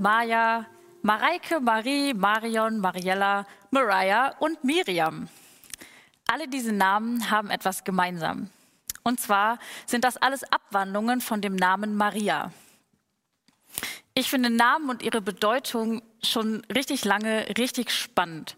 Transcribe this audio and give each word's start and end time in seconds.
Maja, 0.00 0.66
Mareike, 1.02 1.60
Marie, 1.60 2.14
Marion, 2.14 2.78
Mariella, 2.78 3.46
Mariah 3.70 4.34
und 4.38 4.62
Miriam. 4.64 5.28
Alle 6.26 6.48
diese 6.48 6.72
Namen 6.72 7.30
haben 7.30 7.50
etwas 7.50 7.84
gemeinsam. 7.84 8.50
Und 9.02 9.20
zwar 9.20 9.58
sind 9.86 10.04
das 10.04 10.16
alles 10.16 10.44
Abwandlungen 10.52 11.20
von 11.20 11.40
dem 11.40 11.56
Namen 11.56 11.96
Maria. 11.96 12.52
Ich 14.14 14.28
finde 14.28 14.50
Namen 14.50 14.90
und 14.90 15.02
ihre 15.02 15.20
Bedeutung 15.20 16.02
schon 16.22 16.64
richtig 16.74 17.04
lange 17.04 17.56
richtig 17.56 17.90
spannend. 17.90 18.56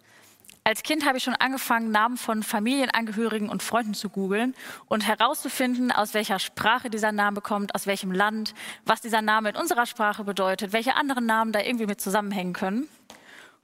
Als 0.63 0.83
Kind 0.83 1.07
habe 1.07 1.17
ich 1.17 1.25
schon 1.25 1.35
angefangen, 1.35 1.91
Namen 1.91 2.19
von 2.19 2.43
Familienangehörigen 2.43 3.49
und 3.49 3.63
Freunden 3.63 3.95
zu 3.95 4.11
googeln 4.11 4.55
und 4.87 5.07
herauszufinden, 5.07 5.91
aus 5.91 6.13
welcher 6.13 6.39
Sprache 6.39 6.91
dieser 6.91 7.13
Name 7.13 7.41
kommt, 7.41 7.75
aus 7.75 7.87
welchem 7.87 8.13
Land, 8.13 8.55
was 8.85 9.01
dieser 9.01 9.23
Name 9.23 9.51
in 9.51 9.57
unserer 9.57 9.87
Sprache 9.87 10.25
bedeutet, 10.25 10.73
welche 10.73 10.97
anderen 10.97 11.25
Namen 11.25 11.53
da 11.53 11.61
irgendwie 11.61 11.87
mit 11.87 12.01
zusammenhängen 12.01 12.53
können. 12.53 12.89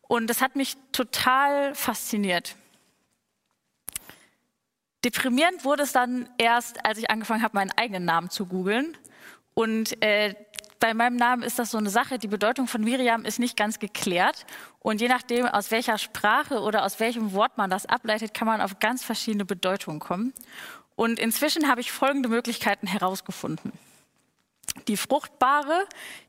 Und 0.09 0.29
das 0.29 0.41
hat 0.41 0.57
mich 0.57 0.77
total 0.93 1.75
fasziniert. 1.75 2.57
Deprimierend 5.05 5.65
wurde 5.65 5.83
es 5.83 5.93
dann 5.93 6.29
erst, 6.39 6.85
als 6.85 6.99
ich 6.99 7.11
angefangen 7.11 7.43
habe, 7.43 7.57
meinen 7.57 7.73
eigenen 7.73 8.05
Namen 8.05 8.31
zu 8.31 8.47
googeln. 8.47 8.97
Und 9.55 10.03
äh, 10.03 10.35
bei 10.79 10.95
meinem 10.95 11.17
Namen 11.17 11.43
ist 11.43 11.59
das 11.59 11.71
so 11.71 11.79
eine 11.79 11.91
Sache. 11.91 12.19
Die 12.19 12.29
Bedeutung 12.29 12.67
von 12.67 12.83
Miriam 12.83 13.25
ist 13.25 13.39
nicht 13.39 13.57
ganz 13.57 13.79
geklärt. 13.79 14.47
Und 14.81 15.01
je 15.01 15.09
nachdem, 15.09 15.47
aus 15.47 15.71
welcher 15.71 15.99
Sprache 15.99 16.61
oder 16.61 16.85
aus 16.85 17.01
welchem 17.01 17.33
Wort 17.33 17.59
man 17.59 17.71
das 17.71 17.87
ableitet, 17.87 18.35
kann 18.35 18.47
man 18.47 18.61
auf 18.61 18.79
ganz 18.79 19.05
verschiedene 19.05 19.45
Bedeutungen 19.45 20.01
kommen. 20.01 20.33
Und 20.95 21.19
inzwischen 21.19 21.69
habe 21.69 21.81
ich 21.81 21.93
folgende 21.93 22.29
Möglichkeiten 22.29 22.87
herausgefunden. 22.87 23.73
Die 24.89 24.97
fruchtbare, 24.97 25.87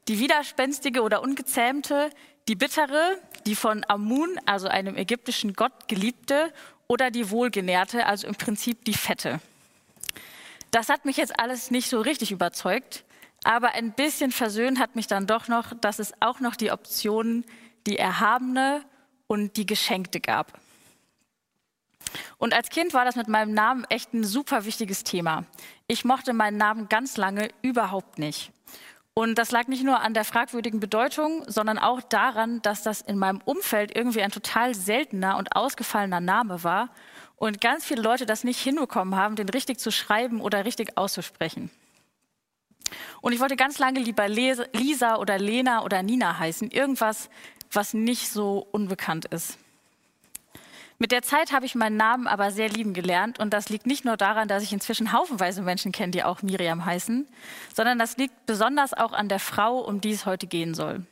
die 0.07 0.19
widerspenstige 0.19 1.01
oder 1.01 1.21
ungezähmte, 1.21 2.09
die 2.47 2.55
bittere, 2.55 3.17
die 3.45 3.55
von 3.55 3.85
Amun, 3.87 4.39
also 4.45 4.67
einem 4.67 4.95
ägyptischen 4.95 5.53
Gott, 5.53 5.87
geliebte 5.87 6.53
oder 6.87 7.11
die 7.11 7.29
wohlgenährte, 7.29 8.05
also 8.05 8.27
im 8.27 8.35
Prinzip 8.35 8.85
die 8.85 8.93
fette. 8.93 9.39
Das 10.71 10.89
hat 10.89 11.05
mich 11.05 11.17
jetzt 11.17 11.39
alles 11.39 11.71
nicht 11.71 11.89
so 11.89 12.01
richtig 12.01 12.31
überzeugt. 12.31 13.03
Aber 13.43 13.73
ein 13.73 13.93
bisschen 13.93 14.31
versöhnt 14.31 14.79
hat 14.79 14.95
mich 14.95 15.07
dann 15.07 15.27
doch 15.27 15.47
noch, 15.47 15.73
dass 15.79 15.99
es 15.99 16.13
auch 16.19 16.39
noch 16.39 16.55
die 16.55 16.71
Optionen, 16.71 17.45
die 17.85 17.97
erhabene 17.97 18.83
und 19.27 19.57
die 19.57 19.65
geschenkte 19.65 20.19
gab. 20.19 20.59
Und 22.37 22.53
als 22.53 22.69
Kind 22.69 22.93
war 22.93 23.05
das 23.05 23.15
mit 23.15 23.27
meinem 23.27 23.53
Namen 23.53 23.85
echt 23.89 24.13
ein 24.13 24.23
super 24.23 24.65
wichtiges 24.65 25.03
Thema. 25.03 25.45
Ich 25.87 26.05
mochte 26.05 26.33
meinen 26.33 26.57
Namen 26.57 26.89
ganz 26.89 27.17
lange 27.17 27.49
überhaupt 27.61 28.19
nicht. 28.19 28.51
Und 29.13 29.39
das 29.39 29.51
lag 29.51 29.67
nicht 29.67 29.83
nur 29.83 30.01
an 30.01 30.13
der 30.13 30.25
fragwürdigen 30.25 30.79
Bedeutung, 30.79 31.43
sondern 31.47 31.79
auch 31.79 32.01
daran, 32.01 32.61
dass 32.61 32.83
das 32.83 33.01
in 33.01 33.17
meinem 33.17 33.41
Umfeld 33.45 33.95
irgendwie 33.95 34.21
ein 34.21 34.31
total 34.31 34.75
seltener 34.75 35.37
und 35.37 35.55
ausgefallener 35.55 36.19
Name 36.19 36.63
war 36.63 36.89
und 37.35 37.59
ganz 37.59 37.83
viele 37.83 38.03
Leute 38.03 38.27
das 38.27 38.43
nicht 38.43 38.59
hinbekommen 38.59 39.15
haben, 39.15 39.35
den 39.35 39.49
richtig 39.49 39.79
zu 39.79 39.91
schreiben 39.91 40.39
oder 40.39 40.65
richtig 40.65 40.99
auszusprechen. 40.99 41.71
Und 43.21 43.33
ich 43.33 43.39
wollte 43.39 43.55
ganz 43.55 43.79
lange 43.79 43.99
lieber 43.99 44.27
Lisa 44.27 45.17
oder 45.17 45.37
Lena 45.37 45.83
oder 45.83 46.03
Nina 46.03 46.39
heißen. 46.39 46.71
Irgendwas, 46.71 47.29
was 47.71 47.93
nicht 47.93 48.29
so 48.29 48.67
unbekannt 48.71 49.25
ist. 49.25 49.57
Mit 50.99 51.11
der 51.11 51.21
Zeit 51.21 51.51
habe 51.51 51.65
ich 51.65 51.75
meinen 51.75 51.95
Namen 51.95 52.25
aber 52.27 52.49
sehr 52.51 52.69
lieben 52.69 52.93
gelernt. 52.93 53.39
Und 53.39 53.53
das 53.53 53.69
liegt 53.69 53.85
nicht 53.85 54.03
nur 54.03 54.17
daran, 54.17 54.47
dass 54.47 54.63
ich 54.63 54.73
inzwischen 54.73 55.11
haufenweise 55.11 55.61
Menschen 55.61 55.91
kenne, 55.91 56.11
die 56.11 56.23
auch 56.23 56.41
Miriam 56.41 56.85
heißen, 56.85 57.27
sondern 57.73 57.99
das 57.99 58.17
liegt 58.17 58.45
besonders 58.47 58.93
auch 58.93 59.13
an 59.13 59.29
der 59.29 59.39
Frau, 59.39 59.79
um 59.79 60.01
die 60.01 60.11
es 60.11 60.25
heute 60.25 60.47
gehen 60.47 60.73
soll. 60.73 61.05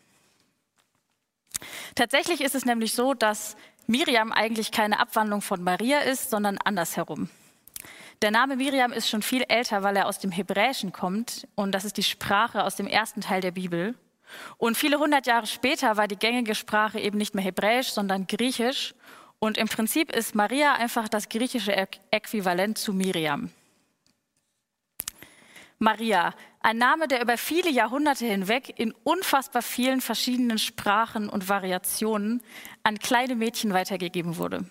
Tatsächlich 1.94 2.42
ist 2.42 2.56
es 2.56 2.66
nämlich 2.66 2.94
so, 2.94 3.14
dass 3.14 3.56
Miriam 3.88 4.32
eigentlich 4.32 4.72
keine 4.72 5.00
Abwandlung 5.00 5.42
von 5.42 5.64
Maria 5.64 6.00
ist, 6.00 6.32
sondern 6.32 6.58
andersherum. 6.58 7.30
Der 8.26 8.32
Name 8.32 8.56
Miriam 8.56 8.92
ist 8.92 9.08
schon 9.08 9.22
viel 9.22 9.44
älter, 9.50 9.84
weil 9.84 9.96
er 9.96 10.08
aus 10.08 10.18
dem 10.18 10.32
Hebräischen 10.32 10.92
kommt 10.92 11.48
und 11.54 11.74
das 11.74 11.86
ist 11.86 11.96
die 11.98 12.02
Sprache 12.02 12.64
aus 12.64 12.76
dem 12.76 12.88
ersten 12.88 13.22
Teil 13.22 13.40
der 13.40 13.52
Bibel. 13.52 13.94
Und 14.58 14.76
viele 14.76 14.98
hundert 14.98 15.28
Jahre 15.28 15.46
später 15.46 15.96
war 15.96 16.08
die 16.08 16.16
gängige 16.16 16.56
Sprache 16.56 17.00
eben 17.00 17.20
nicht 17.20 17.36
mehr 17.36 17.44
Hebräisch, 17.44 17.90
sondern 17.90 18.26
Griechisch. 18.26 18.96
Und 19.38 19.60
im 19.60 19.68
Prinzip 19.68 20.12
ist 20.12 20.34
Maria 20.34 20.74
einfach 20.74 21.08
das 21.08 21.30
griechische 21.30 21.76
Äquivalent 22.10 22.80
zu 22.80 22.94
Miriam. 22.94 23.52
Maria, 25.78 26.34
ein 26.62 26.80
Name, 26.80 27.08
der 27.08 27.22
über 27.22 27.38
viele 27.38 27.70
Jahrhunderte 27.70 28.26
hinweg 28.26 28.74
in 28.80 28.92
unfassbar 29.04 29.62
vielen 29.62 30.02
verschiedenen 30.02 30.58
Sprachen 30.58 31.30
und 31.30 31.48
Variationen 31.48 32.42
an 32.82 32.98
kleine 32.98 33.36
Mädchen 33.36 33.72
weitergegeben 33.72 34.38
wurde. 34.38 34.66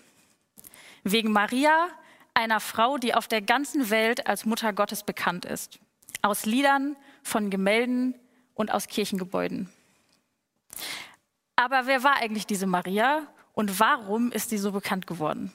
Wegen 1.05 1.31
Maria 1.31 1.87
einer 2.35 2.59
Frau, 2.59 2.97
die 2.97 3.15
auf 3.15 3.27
der 3.27 3.41
ganzen 3.41 3.89
Welt 3.89 4.27
als 4.27 4.45
Mutter 4.45 4.73
Gottes 4.73 5.03
bekannt 5.03 5.45
ist. 5.45 5.79
Aus 6.21 6.45
Liedern, 6.45 6.95
von 7.23 7.49
Gemälden 7.49 8.15
und 8.53 8.71
aus 8.71 8.87
Kirchengebäuden. 8.87 9.69
Aber 11.55 11.87
wer 11.87 12.03
war 12.03 12.17
eigentlich 12.17 12.45
diese 12.45 12.67
Maria 12.67 13.27
und 13.53 13.79
warum 13.79 14.31
ist 14.31 14.49
sie 14.49 14.57
so 14.57 14.71
bekannt 14.71 15.07
geworden? 15.07 15.53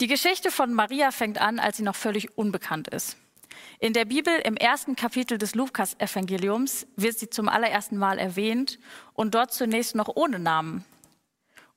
Die 0.00 0.08
Geschichte 0.08 0.50
von 0.50 0.74
Maria 0.74 1.12
fängt 1.12 1.38
an, 1.38 1.60
als 1.60 1.76
sie 1.76 1.84
noch 1.84 1.94
völlig 1.94 2.36
unbekannt 2.36 2.88
ist. 2.88 3.16
In 3.78 3.92
der 3.92 4.04
Bibel 4.04 4.34
im 4.44 4.56
ersten 4.56 4.96
Kapitel 4.96 5.38
des 5.38 5.54
Lukas-Evangeliums 5.54 6.86
wird 6.96 7.18
sie 7.18 7.30
zum 7.30 7.48
allerersten 7.48 7.96
Mal 7.96 8.18
erwähnt 8.18 8.80
und 9.12 9.34
dort 9.34 9.52
zunächst 9.52 9.94
noch 9.94 10.08
ohne 10.14 10.40
Namen 10.40 10.84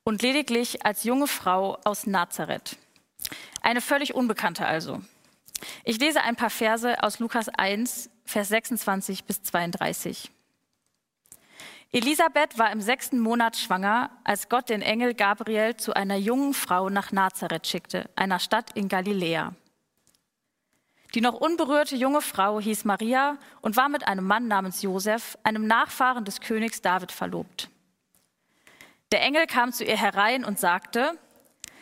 und 0.02 0.22
lediglich 0.22 0.84
als 0.84 1.04
junge 1.04 1.26
Frau 1.26 1.78
aus 1.84 2.06
Nazareth. 2.06 2.76
Eine 3.62 3.80
völlig 3.80 4.14
Unbekannte 4.14 4.66
also. 4.66 5.00
Ich 5.84 5.98
lese 5.98 6.22
ein 6.22 6.36
paar 6.36 6.50
Verse 6.50 7.02
aus 7.02 7.18
Lukas 7.18 7.48
1, 7.48 8.10
Vers 8.24 8.48
26 8.48 9.24
bis 9.24 9.42
32. 9.42 10.30
Elisabeth 11.90 12.58
war 12.58 12.70
im 12.70 12.82
sechsten 12.82 13.18
Monat 13.18 13.56
schwanger, 13.56 14.10
als 14.22 14.50
Gott 14.50 14.68
den 14.68 14.82
Engel 14.82 15.14
Gabriel 15.14 15.76
zu 15.76 15.94
einer 15.94 16.16
jungen 16.16 16.52
Frau 16.52 16.90
nach 16.90 17.12
Nazareth 17.12 17.66
schickte, 17.66 18.10
einer 18.14 18.38
Stadt 18.38 18.70
in 18.74 18.88
Galiläa. 18.88 19.54
Die 21.14 21.22
noch 21.22 21.34
unberührte 21.34 21.96
junge 21.96 22.20
Frau 22.20 22.60
hieß 22.60 22.84
Maria 22.84 23.38
und 23.62 23.76
war 23.76 23.88
mit 23.88 24.06
einem 24.06 24.26
Mann 24.26 24.46
namens 24.46 24.82
Josef, 24.82 25.38
einem 25.42 25.66
Nachfahren 25.66 26.26
des 26.26 26.40
Königs 26.40 26.82
David, 26.82 27.10
verlobt. 27.10 27.70
Der 29.10 29.22
Engel 29.22 29.46
kam 29.46 29.72
zu 29.72 29.84
ihr 29.84 29.96
herein 29.96 30.44
und 30.44 30.58
sagte, 30.58 31.18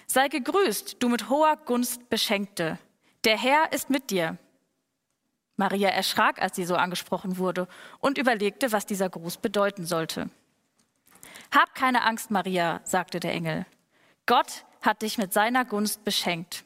Sei 0.07 0.29
gegrüßt, 0.29 0.97
du 1.01 1.09
mit 1.09 1.29
hoher 1.29 1.57
Gunst 1.57 2.09
Beschenkte. 2.09 2.79
Der 3.25 3.37
Herr 3.37 3.73
ist 3.73 3.91
mit 3.91 4.11
dir. 4.11 4.39
Maria 5.57 5.89
erschrak, 5.89 6.41
als 6.41 6.57
sie 6.57 6.65
so 6.65 6.77
angesprochen 6.77 7.39
wurde 7.39 7.67
und 7.99 8.19
überlegte, 8.19 8.73
was 8.73 8.87
dieser 8.87 9.09
Gruß 9.09 9.39
bedeuten 9.39 9.87
sollte. 9.87 10.31
Hab 11.51 11.75
keine 11.75 12.05
Angst, 12.05 12.31
Maria, 12.31 12.81
sagte 12.85 13.21
der 13.21 13.33
Engel. 13.33 13.67
Gott 14.27 14.65
hat 14.83 15.03
dich 15.03 15.19
mit 15.19 15.33
seiner 15.33 15.65
Gunst 15.65 16.05
beschenkt. 16.05 16.65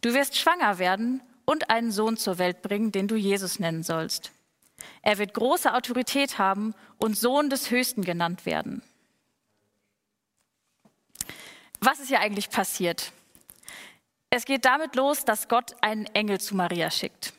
Du 0.00 0.14
wirst 0.14 0.36
schwanger 0.36 0.78
werden 0.78 1.22
und 1.44 1.70
einen 1.70 1.92
Sohn 1.92 2.16
zur 2.16 2.38
Welt 2.38 2.62
bringen, 2.62 2.92
den 2.92 3.08
du 3.08 3.16
Jesus 3.16 3.58
nennen 3.58 3.82
sollst. 3.82 4.32
Er 5.02 5.18
wird 5.18 5.34
große 5.34 5.72
Autorität 5.74 6.38
haben 6.38 6.74
und 6.98 7.16
Sohn 7.16 7.50
des 7.50 7.70
Höchsten 7.70 8.02
genannt 8.02 8.46
werden. 8.46 8.82
Was 11.84 11.98
ist 11.98 12.06
hier 12.06 12.20
eigentlich 12.20 12.48
passiert? 12.48 13.10
Es 14.30 14.44
geht 14.44 14.64
damit 14.64 14.94
los, 14.94 15.24
dass 15.24 15.48
Gott 15.48 15.74
einen 15.80 16.06
Engel 16.06 16.40
zu 16.40 16.54
Maria 16.54 16.92
schickt. 16.92 17.32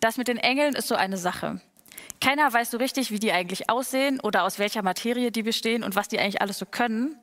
Das 0.00 0.16
mit 0.16 0.26
den 0.26 0.38
Engeln 0.38 0.74
ist 0.74 0.88
so 0.88 0.96
eine 0.96 1.16
Sache. 1.16 1.60
Keiner 2.20 2.52
weiß 2.52 2.72
so 2.72 2.78
richtig, 2.78 3.12
wie 3.12 3.20
die 3.20 3.30
eigentlich 3.30 3.70
aussehen 3.70 4.18
oder 4.18 4.42
aus 4.42 4.58
welcher 4.58 4.82
Materie 4.82 5.30
die 5.30 5.44
bestehen 5.44 5.84
und 5.84 5.94
was 5.94 6.08
die 6.08 6.18
eigentlich 6.18 6.42
alles 6.42 6.58
so 6.58 6.66
können. 6.66 7.16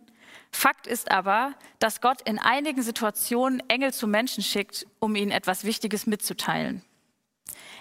Fakt 0.49 0.87
ist 0.87 1.11
aber, 1.11 1.53
dass 1.79 1.99
Gott 1.99 2.21
in 2.21 2.39
einigen 2.39 2.81
Situationen 2.81 3.61
Engel 3.69 3.93
zu 3.93 4.07
Menschen 4.07 4.41
schickt, 4.41 4.87
um 4.99 5.17
ihnen 5.17 5.31
etwas 5.31 5.65
Wichtiges 5.65 6.07
mitzuteilen. 6.07 6.81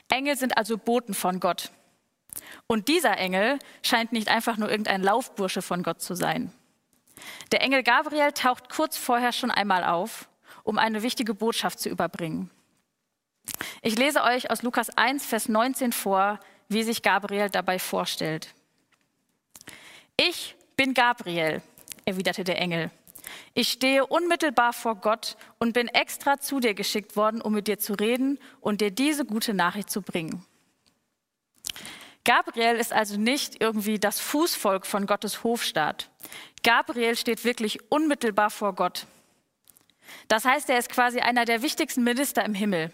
Engel 0.08 0.36
sind 0.36 0.58
also 0.58 0.76
Boten 0.76 1.14
von 1.14 1.38
Gott. 1.38 1.70
Und 2.66 2.88
dieser 2.88 3.16
Engel 3.16 3.60
scheint 3.82 4.10
nicht 4.10 4.26
einfach 4.26 4.56
nur 4.56 4.68
irgendein 4.68 5.04
Laufbursche 5.04 5.62
von 5.62 5.84
Gott 5.84 6.02
zu 6.02 6.16
sein. 6.16 6.52
Der 7.52 7.62
Engel 7.62 7.82
Gabriel 7.82 8.32
taucht 8.32 8.68
kurz 8.68 8.96
vorher 8.96 9.32
schon 9.32 9.50
einmal 9.50 9.84
auf, 9.84 10.28
um 10.64 10.78
eine 10.78 11.02
wichtige 11.02 11.34
Botschaft 11.34 11.80
zu 11.80 11.88
überbringen. 11.88 12.50
Ich 13.82 13.96
lese 13.96 14.22
euch 14.22 14.50
aus 14.50 14.62
Lukas 14.62 14.90
1, 14.90 15.24
Vers 15.24 15.48
19 15.48 15.92
vor, 15.92 16.40
wie 16.68 16.82
sich 16.82 17.02
Gabriel 17.02 17.48
dabei 17.50 17.78
vorstellt. 17.78 18.54
Ich 20.16 20.56
bin 20.76 20.94
Gabriel, 20.94 21.62
erwiderte 22.04 22.44
der 22.44 22.58
Engel. 22.58 22.90
Ich 23.54 23.70
stehe 23.70 24.06
unmittelbar 24.06 24.72
vor 24.72 24.96
Gott 24.96 25.36
und 25.58 25.72
bin 25.72 25.88
extra 25.88 26.38
zu 26.38 26.60
dir 26.60 26.74
geschickt 26.74 27.16
worden, 27.16 27.40
um 27.40 27.52
mit 27.54 27.68
dir 27.68 27.78
zu 27.78 27.94
reden 27.94 28.38
und 28.60 28.80
dir 28.80 28.90
diese 28.90 29.24
gute 29.24 29.54
Nachricht 29.54 29.90
zu 29.90 30.02
bringen. 30.02 30.44
Gabriel 32.26 32.74
ist 32.74 32.92
also 32.92 33.16
nicht 33.16 33.62
irgendwie 33.62 34.00
das 34.00 34.18
Fußvolk 34.18 34.84
von 34.84 35.06
Gottes 35.06 35.44
Hofstaat. 35.44 36.10
Gabriel 36.64 37.14
steht 37.14 37.44
wirklich 37.44 37.90
unmittelbar 37.90 38.50
vor 38.50 38.74
Gott. 38.74 39.06
Das 40.26 40.44
heißt, 40.44 40.68
er 40.68 40.78
ist 40.78 40.90
quasi 40.90 41.20
einer 41.20 41.44
der 41.44 41.62
wichtigsten 41.62 42.02
Minister 42.02 42.44
im 42.44 42.52
Himmel. 42.52 42.90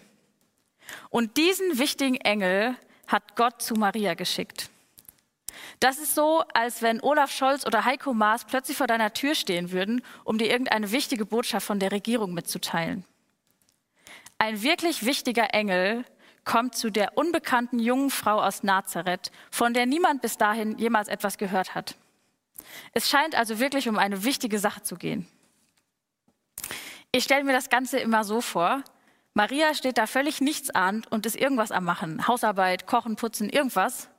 Und 1.09 1.35
diesen 1.37 1.79
wichtigen 1.79 2.15
Engel 2.17 2.75
hat 3.07 3.35
Gott 3.35 3.59
zu 3.59 3.73
Maria 3.73 4.13
geschickt. 4.13 4.69
Das 5.79 5.97
ist 5.97 6.13
so, 6.13 6.43
als 6.53 6.83
wenn 6.83 7.01
Olaf 7.01 7.31
Scholz 7.31 7.65
oder 7.65 7.85
Heiko 7.85 8.13
Maas 8.13 8.45
plötzlich 8.45 8.77
vor 8.77 8.87
deiner 8.87 9.13
Tür 9.13 9.33
stehen 9.33 9.71
würden, 9.71 10.03
um 10.25 10.37
dir 10.37 10.51
irgendeine 10.51 10.91
wichtige 10.91 11.25
Botschaft 11.25 11.65
von 11.65 11.79
der 11.79 11.91
Regierung 11.91 12.35
mitzuteilen. 12.35 13.03
Ein 14.37 14.61
wirklich 14.61 15.07
wichtiger 15.07 15.55
Engel 15.55 16.05
kommt 16.45 16.75
zu 16.75 16.91
der 16.91 17.17
unbekannten 17.17 17.79
jungen 17.79 18.09
Frau 18.09 18.41
aus 18.41 18.63
Nazareth, 18.63 19.31
von 19.51 19.73
der 19.73 19.85
niemand 19.85 20.21
bis 20.21 20.37
dahin 20.37 20.77
jemals 20.77 21.07
etwas 21.07 21.37
gehört 21.37 21.75
hat. 21.75 21.95
Es 22.93 23.09
scheint 23.09 23.35
also 23.35 23.59
wirklich 23.59 23.87
um 23.87 23.97
eine 23.97 24.23
wichtige 24.23 24.59
Sache 24.59 24.81
zu 24.81 24.95
gehen. 24.95 25.27
Ich 27.11 27.23
stelle 27.23 27.43
mir 27.43 27.53
das 27.53 27.69
Ganze 27.69 27.99
immer 27.99 28.23
so 28.23 28.41
vor. 28.41 28.83
Maria 29.33 29.73
steht 29.73 29.97
da 29.97 30.07
völlig 30.07 30.41
nichtsahnend 30.41 31.11
und 31.11 31.25
ist 31.25 31.35
irgendwas 31.35 31.71
am 31.71 31.85
Machen. 31.85 32.27
Hausarbeit, 32.27 32.87
Kochen, 32.87 33.15
Putzen, 33.15 33.49
irgendwas. 33.49 34.09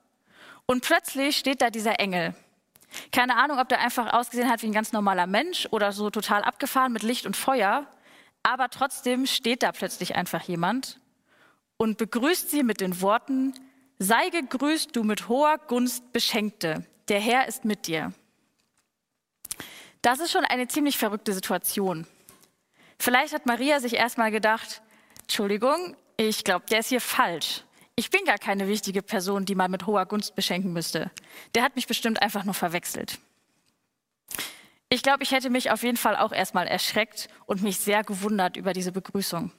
Und 0.66 0.84
plötzlich 0.84 1.36
steht 1.36 1.60
da 1.60 1.70
dieser 1.70 2.00
Engel. 2.00 2.34
Keine 3.12 3.36
Ahnung, 3.36 3.58
ob 3.58 3.68
der 3.68 3.80
einfach 3.80 4.12
ausgesehen 4.12 4.48
hat 4.48 4.62
wie 4.62 4.66
ein 4.66 4.72
ganz 4.72 4.92
normaler 4.92 5.26
Mensch 5.26 5.68
oder 5.70 5.92
so 5.92 6.10
total 6.10 6.42
abgefahren 6.42 6.92
mit 6.92 7.02
Licht 7.02 7.26
und 7.26 7.36
Feuer. 7.36 7.86
Aber 8.42 8.70
trotzdem 8.70 9.26
steht 9.26 9.62
da 9.62 9.72
plötzlich 9.72 10.14
einfach 10.14 10.42
jemand 10.42 11.00
und 11.76 11.98
begrüßt 11.98 12.50
sie 12.50 12.62
mit 12.62 12.80
den 12.80 13.00
Worten, 13.00 13.54
sei 13.98 14.28
gegrüßt, 14.30 14.94
du 14.94 15.02
mit 15.02 15.28
hoher 15.28 15.58
Gunst 15.58 16.12
Beschenkte, 16.12 16.84
der 17.08 17.20
Herr 17.20 17.48
ist 17.48 17.64
mit 17.64 17.86
dir. 17.86 18.12
Das 20.02 20.20
ist 20.20 20.32
schon 20.32 20.44
eine 20.44 20.68
ziemlich 20.68 20.98
verrückte 20.98 21.32
Situation. 21.32 22.06
Vielleicht 22.98 23.34
hat 23.34 23.46
Maria 23.46 23.80
sich 23.80 23.94
erstmal 23.94 24.30
gedacht, 24.30 24.82
Entschuldigung, 25.22 25.96
ich 26.16 26.44
glaube, 26.44 26.66
der 26.70 26.80
ist 26.80 26.88
hier 26.88 27.00
falsch. 27.00 27.64
Ich 27.96 28.10
bin 28.10 28.24
gar 28.24 28.38
keine 28.38 28.68
wichtige 28.68 29.02
Person, 29.02 29.44
die 29.44 29.54
man 29.54 29.70
mit 29.70 29.86
hoher 29.86 30.06
Gunst 30.06 30.34
beschenken 30.34 30.72
müsste. 30.72 31.10
Der 31.54 31.62
hat 31.62 31.76
mich 31.76 31.86
bestimmt 31.86 32.20
einfach 32.22 32.44
nur 32.44 32.54
verwechselt. 32.54 33.18
Ich 34.88 35.02
glaube, 35.02 35.22
ich 35.22 35.32
hätte 35.32 35.50
mich 35.50 35.70
auf 35.70 35.82
jeden 35.82 35.96
Fall 35.96 36.16
auch 36.16 36.32
erstmal 36.32 36.66
erschreckt 36.66 37.28
und 37.46 37.62
mich 37.62 37.78
sehr 37.78 38.04
gewundert 38.04 38.56
über 38.56 38.72
diese 38.72 38.92
Begrüßung. 38.92 39.52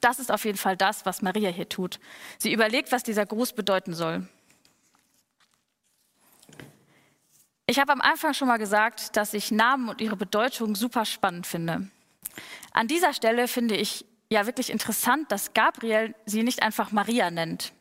Das 0.00 0.18
ist 0.18 0.30
auf 0.30 0.44
jeden 0.44 0.58
Fall 0.58 0.76
das, 0.76 1.06
was 1.06 1.22
Maria 1.22 1.50
hier 1.50 1.68
tut. 1.68 1.98
Sie 2.38 2.52
überlegt, 2.52 2.92
was 2.92 3.02
dieser 3.02 3.26
Gruß 3.26 3.54
bedeuten 3.54 3.94
soll. 3.94 4.28
Ich 7.66 7.80
habe 7.80 7.92
am 7.92 8.00
Anfang 8.00 8.32
schon 8.32 8.48
mal 8.48 8.58
gesagt, 8.58 9.16
dass 9.16 9.34
ich 9.34 9.50
Namen 9.50 9.88
und 9.88 10.00
ihre 10.00 10.16
Bedeutung 10.16 10.76
super 10.76 11.04
spannend 11.04 11.46
finde. 11.46 11.90
An 12.72 12.86
dieser 12.86 13.12
Stelle 13.12 13.48
finde 13.48 13.76
ich 13.76 14.04
ja 14.30 14.46
wirklich 14.46 14.70
interessant, 14.70 15.32
dass 15.32 15.54
Gabriel 15.54 16.14
sie 16.26 16.42
nicht 16.42 16.62
einfach 16.62 16.92
Maria 16.92 17.30
nennt. 17.30 17.72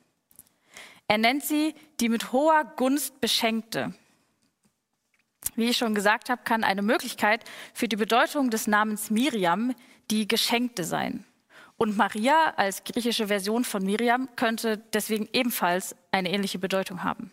Er 1.07 1.17
nennt 1.17 1.43
sie 1.43 1.75
die 1.99 2.09
mit 2.09 2.31
hoher 2.31 2.63
Gunst 2.63 3.21
Beschenkte. 3.21 3.93
Wie 5.55 5.69
ich 5.69 5.77
schon 5.77 5.93
gesagt 5.93 6.29
habe, 6.29 6.41
kann 6.43 6.63
eine 6.63 6.81
Möglichkeit 6.81 7.43
für 7.73 7.87
die 7.87 7.95
Bedeutung 7.95 8.49
des 8.49 8.65
Namens 8.65 9.11
Miriam 9.11 9.75
die 10.09 10.27
Geschenkte 10.27 10.83
sein. 10.83 11.25
Und 11.77 11.97
Maria 11.97 12.53
als 12.55 12.83
griechische 12.83 13.27
Version 13.27 13.65
von 13.65 13.83
Miriam 13.83 14.29
könnte 14.35 14.77
deswegen 14.93 15.27
ebenfalls 15.33 15.95
eine 16.11 16.31
ähnliche 16.31 16.59
Bedeutung 16.59 17.03
haben. 17.03 17.31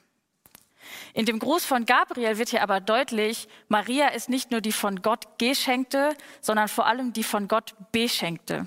In 1.14 1.26
dem 1.26 1.38
Gruß 1.38 1.64
von 1.64 1.86
Gabriel 1.86 2.38
wird 2.38 2.48
hier 2.48 2.62
aber 2.62 2.80
deutlich, 2.80 3.48
Maria 3.68 4.08
ist 4.08 4.28
nicht 4.28 4.50
nur 4.50 4.60
die 4.60 4.72
von 4.72 5.00
Gott 5.00 5.38
geschenkte, 5.38 6.16
sondern 6.40 6.68
vor 6.68 6.86
allem 6.86 7.12
die 7.12 7.22
von 7.22 7.48
Gott 7.48 7.74
beschenkte. 7.92 8.66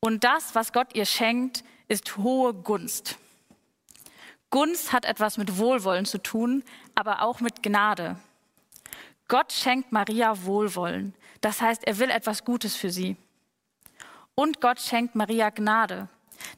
Und 0.00 0.24
das, 0.24 0.54
was 0.54 0.72
Gott 0.72 0.94
ihr 0.94 1.06
schenkt, 1.06 1.62
ist 1.88 2.16
hohe 2.16 2.54
Gunst. 2.54 3.18
Gunst 4.50 4.92
hat 4.92 5.04
etwas 5.04 5.38
mit 5.38 5.58
Wohlwollen 5.58 6.04
zu 6.04 6.18
tun, 6.18 6.64
aber 6.94 7.22
auch 7.22 7.40
mit 7.40 7.62
Gnade. 7.62 8.16
Gott 9.28 9.52
schenkt 9.52 9.92
Maria 9.92 10.44
Wohlwollen. 10.44 11.14
Das 11.40 11.60
heißt, 11.60 11.86
er 11.86 11.98
will 11.98 12.10
etwas 12.10 12.44
Gutes 12.44 12.76
für 12.76 12.90
sie. 12.90 13.16
Und 14.34 14.60
Gott 14.60 14.80
schenkt 14.80 15.14
Maria 15.14 15.50
Gnade. 15.50 16.08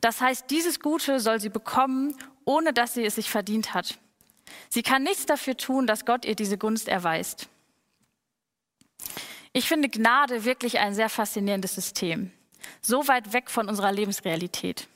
Das 0.01 0.21
heißt, 0.21 0.51
dieses 0.51 0.81
Gute 0.81 1.21
soll 1.21 1.41
sie 1.41 1.49
bekommen, 1.49 2.17
ohne 2.45 2.73
dass 2.73 2.95
sie 2.95 3.05
es 3.05 3.17
sich 3.17 3.31
verdient 3.31 3.75
hat. 3.75 3.99
Sie 4.69 4.83
kann 4.83 5.03
nichts 5.03 5.27
dafür 5.27 5.57
tun, 5.57 5.87
dass 5.87 6.05
Gott 6.05 6.25
ihr 6.25 6.37
diese 6.37 6.59
Gunst 6.59 6.89
erweist. 6.89 7.49
Ich 9.53 9.69
finde 9.69 9.89
Gnade 9.89 10.45
wirklich 10.45 10.79
ein 10.79 10.95
sehr 10.95 11.09
faszinierendes 11.09 11.75
System 11.75 12.33
so 12.81 13.09
weit 13.09 13.33
weg 13.33 13.51
von 13.51 13.69
unserer 13.69 13.93
Lebensrealität. 13.93 14.89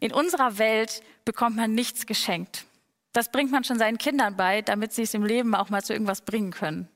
In 0.00 0.12
unserer 0.12 0.58
Welt 0.58 1.02
bekommt 1.24 1.56
man 1.56 1.74
nichts 1.74 2.06
geschenkt. 2.06 2.64
Das 3.12 3.30
bringt 3.30 3.50
man 3.50 3.64
schon 3.64 3.78
seinen 3.78 3.98
Kindern 3.98 4.36
bei, 4.36 4.62
damit 4.62 4.92
sie 4.92 5.02
es 5.02 5.14
im 5.14 5.24
Leben 5.24 5.54
auch 5.54 5.70
mal 5.70 5.82
zu 5.82 5.92
irgendwas 5.92 6.22
bringen 6.22 6.50
können. 6.50 6.88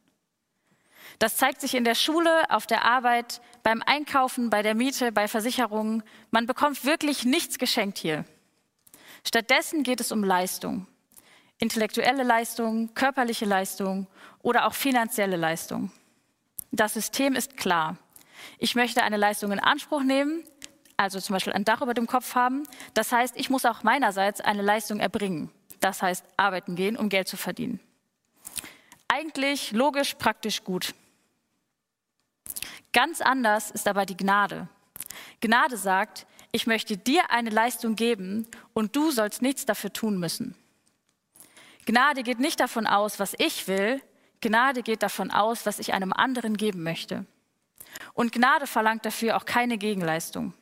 Das 1.21 1.37
zeigt 1.37 1.61
sich 1.61 1.75
in 1.75 1.85
der 1.85 1.95
Schule, 1.95 2.51
auf 2.51 2.67
der 2.67 2.87
Arbeit, 2.87 3.43
beim 3.63 3.83
Einkaufen, 3.85 4.49
bei 4.49 4.63
der 4.63 4.75
Miete, 4.75 5.13
bei 5.13 5.29
Versicherungen. 5.29 6.03
Man 6.31 6.47
bekommt 6.47 6.87
wirklich 6.87 7.27
nichts 7.27 7.59
geschenkt 7.59 7.99
hier. 7.99 8.25
Stattdessen 9.23 9.83
geht 9.83 10.01
es 10.01 10.13
um 10.13 10.25
Leistung. 10.25 10.87
Intellektuelle 11.59 12.23
Leistung, 12.23 12.95
körperliche 12.95 13.45
Leistung 13.45 14.07
oder 14.41 14.67
auch 14.67 14.73
finanzielle 14.73 15.37
Leistung. 15.37 15.93
Das 16.73 16.95
System 16.95 17.35
ist 17.35 17.59
klar. 17.59 17.99
Ich 18.59 18.75
möchte 18.75 19.03
eine 19.03 19.19
Leistung 19.19 19.53
in 19.53 19.61
Anspruch 19.61 20.03
nehmen, 20.03 20.43
also 20.97 21.21
zum 21.21 21.35
Beispiel 21.35 21.53
ein 21.53 21.67
Dach 21.67 21.83
über 21.83 21.93
dem 21.93 22.07
Kopf 22.07 22.35
haben. 22.35 22.63
Das 22.95 23.13
heißt, 23.13 23.37
ich 23.37 23.51
muss 23.51 23.67
auch 23.67 23.83
meinerseits 23.83 24.41
eine 24.41 24.63
Leistung 24.63 25.01
erbringen. 25.01 25.51
Das 25.81 26.01
heißt, 26.01 26.25
arbeiten 26.39 26.77
gehen, 26.77 26.97
um 26.97 27.11
Geld 27.11 27.29
zu 27.29 27.37
verdienen. 27.37 27.79
Eigentlich 29.09 29.73
logisch, 29.73 30.15
praktisch 30.15 30.65
gut. 30.65 30.95
Ganz 32.93 33.21
anders 33.21 33.71
ist 33.71 33.89
aber 33.89 34.07
die 34.07 34.17
Gnade. 34.17 34.69
Gnade 35.41 35.77
sagt, 35.77 36.27
ich 36.53 36.67
möchte 36.67 36.97
dir 36.97 37.31
eine 37.31 37.51
Leistung 37.51 37.95
geben 37.97 38.47
und 38.73 38.97
du 38.97 39.11
sollst 39.11 39.43
nichts 39.43 39.67
dafür 39.67 39.93
tun 39.93 40.19
müssen. 40.19 40.55
Gnade 41.87 42.23
geht 42.23 42.41
nicht 42.41 42.61
davon 42.61 42.87
aus, 42.87 43.19
was 43.19 43.35
ich 43.39 43.69
will, 43.69 44.01
Gnade 44.41 44.83
geht 44.83 45.03
davon 45.03 45.31
aus, 45.31 45.67
was 45.67 45.79
ich 45.79 45.93
einem 45.93 46.13
anderen 46.13 46.57
geben 46.57 46.83
möchte. 46.83 47.27
Und 48.15 48.33
Gnade 48.33 48.67
verlangt 48.67 49.05
dafür 49.05 49.37
auch 49.37 49.45
keine 49.45 49.79
Gegenleistung. 49.79 50.55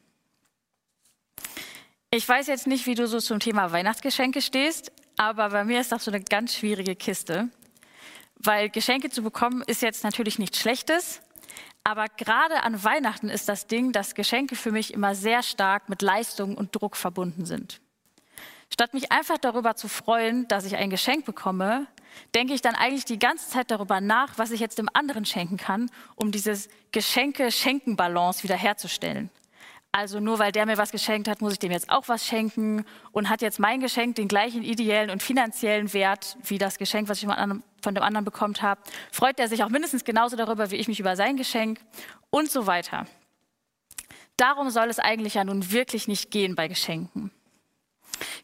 Ich 2.10 2.26
weiß 2.28 2.46
jetzt 2.46 2.66
nicht, 2.66 2.86
wie 2.86 2.94
du 2.94 3.06
so 3.06 3.20
zum 3.20 3.38
Thema 3.38 3.70
Weihnachtsgeschenke 3.70 4.40
stehst, 4.40 4.92
aber 5.16 5.50
bei 5.50 5.64
mir 5.64 5.80
ist 5.80 5.92
das 5.92 6.04
so 6.04 6.10
eine 6.10 6.22
ganz 6.22 6.54
schwierige 6.54 6.96
Kiste. 6.96 7.50
Weil 8.36 8.70
Geschenke 8.70 9.10
zu 9.10 9.22
bekommen 9.22 9.62
ist 9.66 9.82
jetzt 9.82 10.04
natürlich 10.04 10.38
nichts 10.38 10.58
Schlechtes, 10.58 11.20
aber 11.88 12.08
gerade 12.18 12.64
an 12.64 12.84
Weihnachten 12.84 13.30
ist 13.30 13.48
das 13.48 13.66
Ding, 13.66 13.92
dass 13.92 14.14
Geschenke 14.14 14.56
für 14.56 14.70
mich 14.70 14.92
immer 14.92 15.14
sehr 15.14 15.42
stark 15.42 15.88
mit 15.88 16.02
Leistung 16.02 16.54
und 16.54 16.78
Druck 16.78 16.96
verbunden 16.96 17.46
sind. 17.46 17.80
Statt 18.70 18.92
mich 18.92 19.10
einfach 19.10 19.38
darüber 19.38 19.74
zu 19.74 19.88
freuen, 19.88 20.46
dass 20.48 20.66
ich 20.66 20.76
ein 20.76 20.90
Geschenk 20.90 21.24
bekomme, 21.24 21.86
denke 22.34 22.52
ich 22.52 22.60
dann 22.60 22.74
eigentlich 22.74 23.06
die 23.06 23.18
ganze 23.18 23.48
Zeit 23.48 23.70
darüber 23.70 24.02
nach, 24.02 24.36
was 24.36 24.50
ich 24.50 24.60
jetzt 24.60 24.76
dem 24.76 24.90
anderen 24.92 25.24
schenken 25.24 25.56
kann, 25.56 25.90
um 26.14 26.30
dieses 26.30 26.68
Geschenke-Schenken-Balance 26.92 28.42
wiederherzustellen. 28.42 29.30
Also 29.90 30.20
nur 30.20 30.38
weil 30.38 30.52
der 30.52 30.66
mir 30.66 30.76
was 30.76 30.90
geschenkt 30.90 31.28
hat, 31.28 31.40
muss 31.40 31.54
ich 31.54 31.58
dem 31.58 31.72
jetzt 31.72 31.90
auch 31.90 32.08
was 32.08 32.26
schenken 32.26 32.84
und 33.10 33.30
hat 33.30 33.40
jetzt 33.40 33.58
mein 33.58 33.80
Geschenk 33.80 34.16
den 34.16 34.28
gleichen 34.28 34.62
ideellen 34.62 35.10
und 35.10 35.22
finanziellen 35.22 35.92
Wert 35.92 36.36
wie 36.44 36.58
das 36.58 36.78
Geschenk, 36.78 37.08
was 37.08 37.22
ich 37.22 37.28
von 37.28 37.94
dem 37.94 38.02
anderen 38.02 38.24
bekommen 38.24 38.54
habe. 38.60 38.80
Freut 39.10 39.40
er 39.40 39.48
sich 39.48 39.64
auch 39.64 39.70
mindestens 39.70 40.04
genauso 40.04 40.36
darüber, 40.36 40.70
wie 40.70 40.76
ich 40.76 40.88
mich 40.88 41.00
über 41.00 41.16
sein 41.16 41.36
Geschenk 41.36 41.80
und 42.30 42.50
so 42.50 42.66
weiter. 42.66 43.06
Darum 44.36 44.70
soll 44.70 44.88
es 44.88 44.98
eigentlich 44.98 45.34
ja 45.34 45.44
nun 45.44 45.72
wirklich 45.72 46.06
nicht 46.06 46.30
gehen 46.30 46.54
bei 46.54 46.68
Geschenken. 46.68 47.32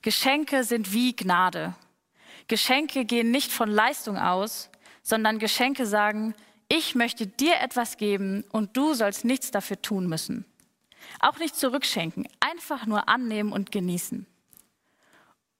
Geschenke 0.03 0.65
sind 0.65 0.93
wie 0.93 1.15
Gnade. 1.15 1.75
Geschenke 2.49 3.05
gehen 3.05 3.31
nicht 3.31 3.53
von 3.53 3.71
Leistung 3.71 4.19
aus, 4.19 4.71
sondern 5.03 5.39
Geschenke 5.39 5.87
sagen, 5.87 6.35
ich 6.69 6.95
möchte 6.95 7.27
dir 7.27 7.61
etwas 7.61 7.97
geben 7.97 8.45
und 8.51 8.77
du 8.77 8.95
sollst 8.95 9.25
nichts 9.25 9.51
dafür 9.51 9.81
tun 9.81 10.09
müssen. 10.09 10.45
Auch 11.21 11.39
nicht 11.39 11.57
zurückschenken, 11.57 12.29
einfach 12.41 12.87
nur 12.87 13.09
annehmen 13.09 13.53
und 13.53 13.73
genießen. 13.73 14.27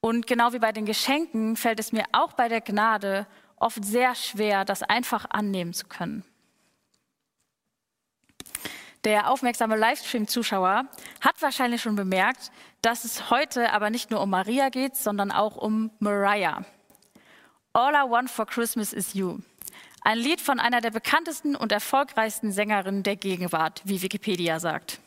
Und 0.01 0.27
genau 0.27 0.53
wie 0.53 0.59
bei 0.59 0.71
den 0.71 0.85
Geschenken 0.85 1.55
fällt 1.55 1.79
es 1.79 1.91
mir 1.91 2.05
auch 2.11 2.33
bei 2.33 2.47
der 2.47 2.61
Gnade 2.61 3.25
oft 3.57 3.83
sehr 3.83 4.13
schwer, 4.15 4.63
das 4.63 4.83
einfach 4.83 5.25
annehmen 5.29 5.73
zu 5.73 5.87
können. 5.87 6.23
Der 9.03 9.29
aufmerksame 9.29 9.77
Livestream-Zuschauer 9.77 10.85
hat 11.21 11.41
wahrscheinlich 11.41 11.81
schon 11.81 11.95
bemerkt, 11.95 12.51
dass 12.81 13.03
es 13.03 13.29
heute 13.29 13.71
aber 13.71 13.91
nicht 13.91 14.09
nur 14.09 14.21
um 14.21 14.31
Maria 14.31 14.69
geht, 14.69 14.95
sondern 14.95 15.31
auch 15.31 15.57
um 15.57 15.91
Mariah. 15.99 16.65
All 17.73 17.93
I 17.93 18.09
Want 18.09 18.31
for 18.31 18.45
Christmas 18.45 18.93
is 18.93 19.13
You. 19.13 19.39
Ein 20.01 20.17
Lied 20.17 20.41
von 20.41 20.59
einer 20.59 20.81
der 20.81 20.91
bekanntesten 20.91 21.55
und 21.55 21.71
erfolgreichsten 21.71 22.51
Sängerinnen 22.51 23.03
der 23.03 23.15
Gegenwart, 23.15 23.81
wie 23.85 24.01
Wikipedia 24.01 24.59
sagt. 24.59 24.99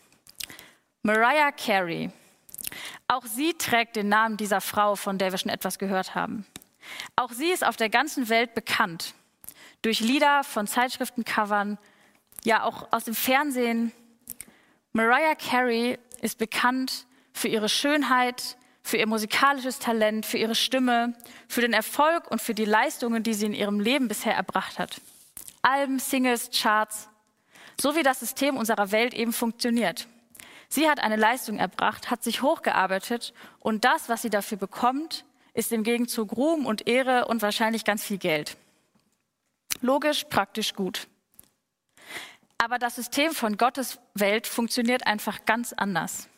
Mariah 1.09 1.53
Carey. 1.53 2.11
Auch 3.07 3.25
sie 3.25 3.55
trägt 3.55 3.97
den 3.97 4.11
Namen 4.11 4.37
dieser 4.37 4.61
Frau, 4.61 4.95
von 4.95 5.17
der 5.17 5.31
wir 5.31 5.39
schon 5.39 5.51
etwas 5.51 5.79
gehört 5.79 6.15
haben. 6.15 6.45
Auch 7.17 7.33
sie 7.33 7.49
ist 7.49 7.65
auf 7.65 7.79
der 7.79 7.89
ganzen 7.89 8.29
Welt 8.29 8.53
bekannt. 8.53 9.15
Durch 9.81 10.01
Lieder 10.01 10.45
von 10.45 10.67
Zeitschriftencovern, 10.67 11.79
ja 12.45 12.63
auch 12.63 12.93
aus 12.93 13.05
dem 13.05 13.15
Fernsehen. 13.15 13.91
Mariah 14.93 15.35
Carey 15.35 15.99
ist 16.21 16.37
bekannt 16.37 17.07
für 17.33 17.49
ihre 17.49 17.71
Schönheit, 17.71 18.59
für 18.83 18.99
ihr 18.99 19.07
musikalisches 19.07 19.79
Talent, 19.79 20.27
für 20.27 20.37
ihre 20.37 20.55
Stimme, 20.55 21.15
für 21.49 21.63
den 21.63 21.73
Erfolg 21.73 22.31
und 22.31 22.43
für 22.43 22.53
die 22.53 22.67
Leistungen, 22.67 23.23
die 23.23 23.33
sie 23.33 23.47
in 23.47 23.55
ihrem 23.55 23.81
Leben 23.81 24.09
bisher 24.09 24.35
erbracht 24.35 24.79
hat. 24.79 25.01
Alben, 25.63 26.01
Singles, 26.01 26.51
Charts, 26.53 27.09
so 27.81 27.97
wie 27.97 28.03
das 28.03 28.21
System 28.21 28.59
unserer 28.59 28.91
Welt 28.91 29.15
eben 29.15 29.33
funktioniert. 29.33 30.07
Sie 30.69 30.89
hat 30.89 31.01
eine 31.01 31.17
Leistung 31.17 31.59
erbracht, 31.59 32.11
hat 32.11 32.23
sich 32.23 32.43
hochgearbeitet 32.43 33.33
und 33.59 33.85
das, 33.85 34.09
was 34.09 34.23
sie 34.23 34.31
dafür 34.31 34.59
bekommt, 34.59 35.25
ist 35.55 35.73
im 35.73 35.83
Gegenzug 35.83 36.37
Ruhm 36.37 36.67
und 36.67 36.87
Ehre 36.87 37.27
und 37.27 37.43
wahrscheinlich 37.43 37.85
ganz 37.85 38.05
viel 38.05 38.19
Geld. 38.19 38.57
Logisch, 39.81 40.25
praktisch 40.25 40.75
gut. 40.75 41.09
Aber 42.59 42.79
das 42.79 42.97
System 42.97 43.33
von 43.33 43.57
Gottes 43.57 43.99
Welt 44.15 44.47
funktioniert 44.47 45.07
einfach 45.07 45.45
ganz 45.47 45.73
anders. 45.73 46.29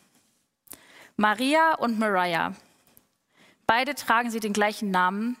Maria 1.17 1.75
und 1.75 1.99
Mariah. 1.99 2.53
Beide 3.67 3.95
tragen 3.95 4.31
sie 4.31 4.39
den 4.39 4.53
gleichen 4.53 4.91
Namen. 4.91 5.35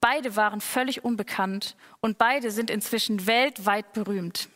Beide 0.00 0.36
waren 0.36 0.60
völlig 0.60 1.04
unbekannt 1.04 1.76
und 2.00 2.18
beide 2.18 2.50
sind 2.50 2.70
inzwischen 2.70 3.26
weltweit 3.26 3.92
berühmt. 3.92 4.48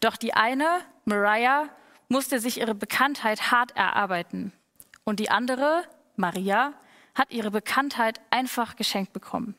Doch 0.00 0.16
die 0.16 0.34
eine, 0.34 0.80
Mariah, 1.04 1.68
musste 2.08 2.38
sich 2.40 2.60
ihre 2.60 2.74
Bekanntheit 2.74 3.50
hart 3.50 3.76
erarbeiten. 3.76 4.52
Und 5.04 5.20
die 5.20 5.30
andere, 5.30 5.84
Maria, 6.16 6.72
hat 7.14 7.32
ihre 7.32 7.50
Bekanntheit 7.50 8.20
einfach 8.30 8.76
geschenkt 8.76 9.12
bekommen. 9.12 9.54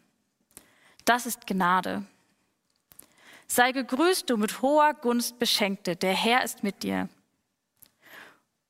Das 1.06 1.26
ist 1.26 1.48
Gnade. 1.48 2.04
Sei 3.48 3.72
gegrüßt, 3.72 4.30
du 4.30 4.38
mit 4.38 4.62
hoher 4.62 4.94
Gunst 4.94 5.40
Beschenkte, 5.40 5.96
der 5.96 6.14
Herr 6.14 6.44
ist 6.44 6.64
mit 6.64 6.84
dir. 6.84 7.10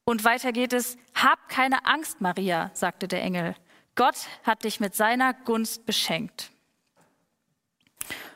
Und 0.05 0.23
weiter 0.23 0.51
geht 0.53 0.71
es, 0.71 0.97
hab 1.15 1.49
keine 1.49 1.85
Angst, 1.85 2.21
Maria, 2.21 2.71
sagte 2.73 3.07
der 3.07 3.23
Engel. 3.23 3.55
Gott 3.95 4.15
hat 4.43 4.63
dich 4.63 4.79
mit 4.79 4.95
seiner 4.95 5.33
Gunst 5.33 5.85
beschenkt. 5.85 6.51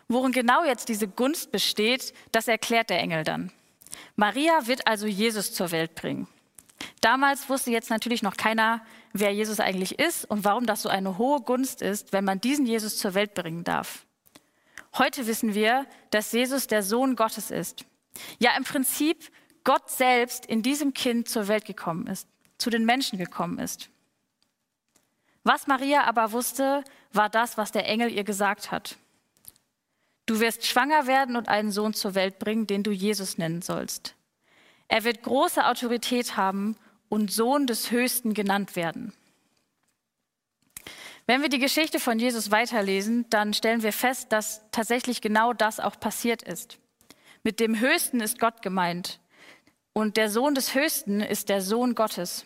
Worin 0.08 0.34
genau 0.34 0.66
jetzt 0.66 0.90
diese 0.90 1.08
Gunst 1.08 1.52
besteht, 1.52 2.14
das 2.32 2.50
erklärt 2.50 2.90
der 2.90 3.00
Engel 3.00 3.24
dann. 3.24 3.54
Maria 4.16 4.68
wird 4.68 4.88
also 4.88 5.08
Jesus 5.08 5.54
zur 5.54 5.72
Welt 5.72 5.96
bringen. 5.96 6.28
Damals 7.02 7.50
wusste 7.50 7.72
jetzt 7.72 7.90
natürlich 7.90 8.24
noch 8.24 8.38
keiner, 8.38 8.82
wer 9.14 9.34
Jesus 9.34 9.60
eigentlich 9.60 10.00
ist 10.00 10.26
und 10.26 10.44
warum 10.44 10.66
das 10.66 10.82
so 10.82 10.90
eine 10.90 11.18
hohe 11.18 11.42
Gunst 11.42 11.82
ist, 11.82 12.14
wenn 12.14 12.26
man 12.26 12.42
diesen 12.42 12.66
Jesus 12.66 12.98
zur 12.98 13.14
Welt 13.14 13.34
bringen 13.34 13.64
darf. 13.64 14.06
Heute 14.98 15.28
wissen 15.28 15.54
wir, 15.54 15.86
dass 16.10 16.32
Jesus 16.32 16.68
der 16.68 16.84
Sohn 16.84 17.16
Gottes 17.16 17.52
ist. 17.52 17.86
Ja, 18.40 18.56
im 18.58 18.64
Prinzip 18.64 19.32
Gott 19.64 19.90
selbst 19.90 20.46
in 20.46 20.64
diesem 20.64 20.94
Kind 20.94 21.30
zur 21.30 21.48
Welt 21.48 21.66
gekommen 21.66 22.08
ist, 22.08 22.28
zu 22.58 22.70
den 22.70 22.86
Menschen 22.86 23.18
gekommen 23.18 23.60
ist. 23.60 23.90
Was 25.44 25.68
Maria 25.68 26.04
aber 26.04 26.32
wusste, 26.34 26.84
war 27.14 27.30
das, 27.30 27.58
was 27.58 27.72
der 27.72 27.88
Engel 27.88 28.12
ihr 28.12 28.24
gesagt 28.24 28.72
hat. 28.72 28.98
Du 30.32 30.40
wirst 30.40 30.66
schwanger 30.66 31.08
werden 31.08 31.36
und 31.36 31.50
einen 31.50 31.74
Sohn 31.74 31.94
zur 31.94 32.16
Welt 32.16 32.40
bringen, 32.40 32.66
den 32.66 32.84
du 32.84 32.92
Jesus 32.92 33.38
nennen 33.38 33.62
sollst. 33.62 34.16
Er 34.88 35.04
wird 35.04 35.24
große 35.24 35.68
Autorität 35.68 36.38
haben 36.38 36.78
und 37.10 37.34
Sohn 37.34 37.68
des 37.68 37.92
Höchsten 37.92 38.34
genannt 38.34 38.78
werden. 38.78 39.12
Wenn 41.28 41.42
wir 41.42 41.50
die 41.50 41.60
Geschichte 41.60 42.00
von 42.00 42.18
Jesus 42.18 42.50
weiterlesen, 42.50 43.26
dann 43.30 43.54
stellen 43.54 43.84
wir 43.84 43.92
fest, 43.92 44.32
dass 44.32 44.62
tatsächlich 44.72 45.20
genau 45.20 45.52
das 45.52 45.82
auch 45.82 46.00
passiert 46.00 46.44
ist. 46.44 46.78
Mit 47.44 47.60
dem 47.60 47.78
Höchsten 47.78 48.22
ist 48.22 48.40
Gott 48.40 48.62
gemeint 48.62 49.20
und 49.92 50.16
der 50.16 50.30
Sohn 50.30 50.56
des 50.56 50.74
Höchsten 50.74 51.20
ist 51.20 51.50
der 51.50 51.60
Sohn 51.60 51.94
Gottes. 51.94 52.46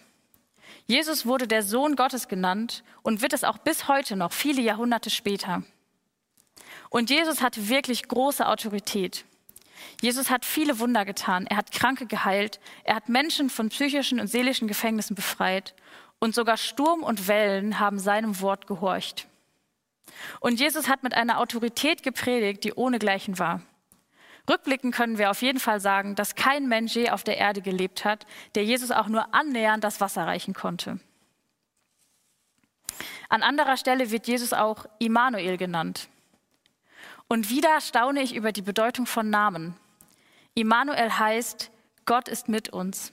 Jesus 0.87 1.27
wurde 1.27 1.47
der 1.47 1.61
Sohn 1.61 1.95
Gottes 1.95 2.27
genannt 2.27 2.83
und 3.03 3.21
wird 3.21 3.33
es 3.33 3.43
auch 3.43 3.59
bis 3.59 3.87
heute 3.87 4.15
noch, 4.15 4.33
viele 4.33 4.63
Jahrhunderte 4.63 5.11
später. 5.11 5.61
Und 6.89 7.09
Jesus 7.09 7.41
hatte 7.41 7.69
wirklich 7.69 8.07
große 8.07 8.47
Autorität. 8.47 9.25
Jesus 10.01 10.29
hat 10.29 10.45
viele 10.45 10.79
Wunder 10.79 11.05
getan. 11.05 11.47
Er 11.47 11.57
hat 11.57 11.71
Kranke 11.71 12.05
geheilt. 12.05 12.59
Er 12.83 12.95
hat 12.95 13.09
Menschen 13.09 13.49
von 13.49 13.69
psychischen 13.69 14.19
und 14.19 14.27
seelischen 14.27 14.67
Gefängnissen 14.67 15.15
befreit. 15.15 15.73
Und 16.19 16.35
sogar 16.35 16.57
Sturm 16.57 17.03
und 17.03 17.27
Wellen 17.27 17.79
haben 17.79 17.99
seinem 17.99 18.39
Wort 18.41 18.67
gehorcht. 18.67 19.27
Und 20.39 20.59
Jesus 20.59 20.87
hat 20.87 21.03
mit 21.03 21.13
einer 21.13 21.39
Autorität 21.39 22.03
gepredigt, 22.03 22.63
die 22.63 22.73
ohnegleichen 22.73 23.37
war. 23.39 23.61
Rückblickend 24.49 24.93
können 24.93 25.17
wir 25.17 25.31
auf 25.31 25.41
jeden 25.41 25.59
Fall 25.59 25.79
sagen, 25.79 26.15
dass 26.15 26.35
kein 26.35 26.67
Mensch 26.67 26.95
je 26.95 27.09
auf 27.09 27.23
der 27.23 27.37
Erde 27.37 27.61
gelebt 27.61 28.05
hat, 28.05 28.25
der 28.53 28.63
Jesus 28.63 28.91
auch 28.91 29.07
nur 29.07 29.33
annähernd 29.33 29.83
das 29.83 30.01
Wasser 30.01 30.27
reichen 30.27 30.53
konnte. 30.53 30.99
An 33.27 33.41
anderer 33.41 33.75
Stelle 33.75 34.11
wird 34.11 34.27
Jesus 34.27 34.53
auch 34.53 34.85
Immanuel 34.99 35.57
genannt. 35.57 36.09
Und 37.27 37.49
wieder 37.49 37.81
staune 37.81 38.21
ich 38.21 38.35
über 38.35 38.51
die 38.51 38.61
Bedeutung 38.61 39.05
von 39.05 39.29
Namen. 39.29 39.75
Immanuel 40.53 41.11
heißt, 41.11 41.71
Gott 42.05 42.29
ist 42.29 42.49
mit 42.49 42.69
uns. 42.69 43.11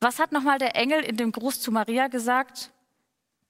Was 0.00 0.18
hat 0.18 0.32
nochmal 0.32 0.58
der 0.58 0.76
Engel 0.76 1.00
in 1.00 1.16
dem 1.16 1.32
Gruß 1.32 1.60
zu 1.60 1.70
Maria 1.70 2.08
gesagt? 2.08 2.72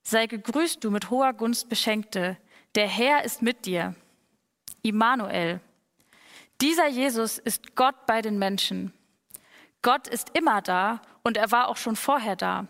Sei 0.03 0.27
gegrüßt, 0.27 0.85
du 0.85 0.91
mit 0.91 1.11
hoher 1.11 1.33
Gunst 1.33 1.69
Beschenkte. 1.69 2.37
Der 2.75 2.87
Herr 2.87 3.25
ist 3.25 3.43
mit 3.43 3.67
dir. 3.67 3.95
Immanuel. 4.83 5.61
Dieser 6.61 6.87
Jesus 6.87 7.39
ist 7.39 7.75
Gott 7.75 8.07
bei 8.07 8.23
den 8.23 8.39
Menschen. 8.39 8.93
Gott 9.83 10.09
ist 10.09 10.31
immer 10.37 10.63
da 10.63 11.03
und 11.23 11.37
er 11.37 11.51
war 11.51 11.69
auch 11.69 11.77
schon 11.77 11.97
vorher 11.97 12.37
da. 12.37 12.67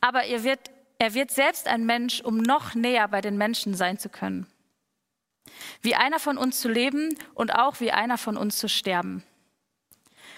Aber 0.00 0.24
er 0.24 0.42
wird, 0.44 0.70
er 0.98 1.14
wird 1.14 1.30
selbst 1.30 1.68
ein 1.68 1.86
Mensch, 1.86 2.20
um 2.20 2.38
noch 2.38 2.74
näher 2.74 3.06
bei 3.08 3.20
den 3.20 3.36
Menschen 3.36 3.74
sein 3.74 3.98
zu 3.98 4.08
können. 4.08 4.46
Wie 5.82 5.94
einer 5.94 6.18
von 6.18 6.38
uns 6.38 6.60
zu 6.60 6.68
leben 6.68 7.16
und 7.34 7.54
auch 7.54 7.80
wie 7.80 7.92
einer 7.92 8.18
von 8.18 8.36
uns 8.36 8.58
zu 8.58 8.68
sterben. 8.68 9.24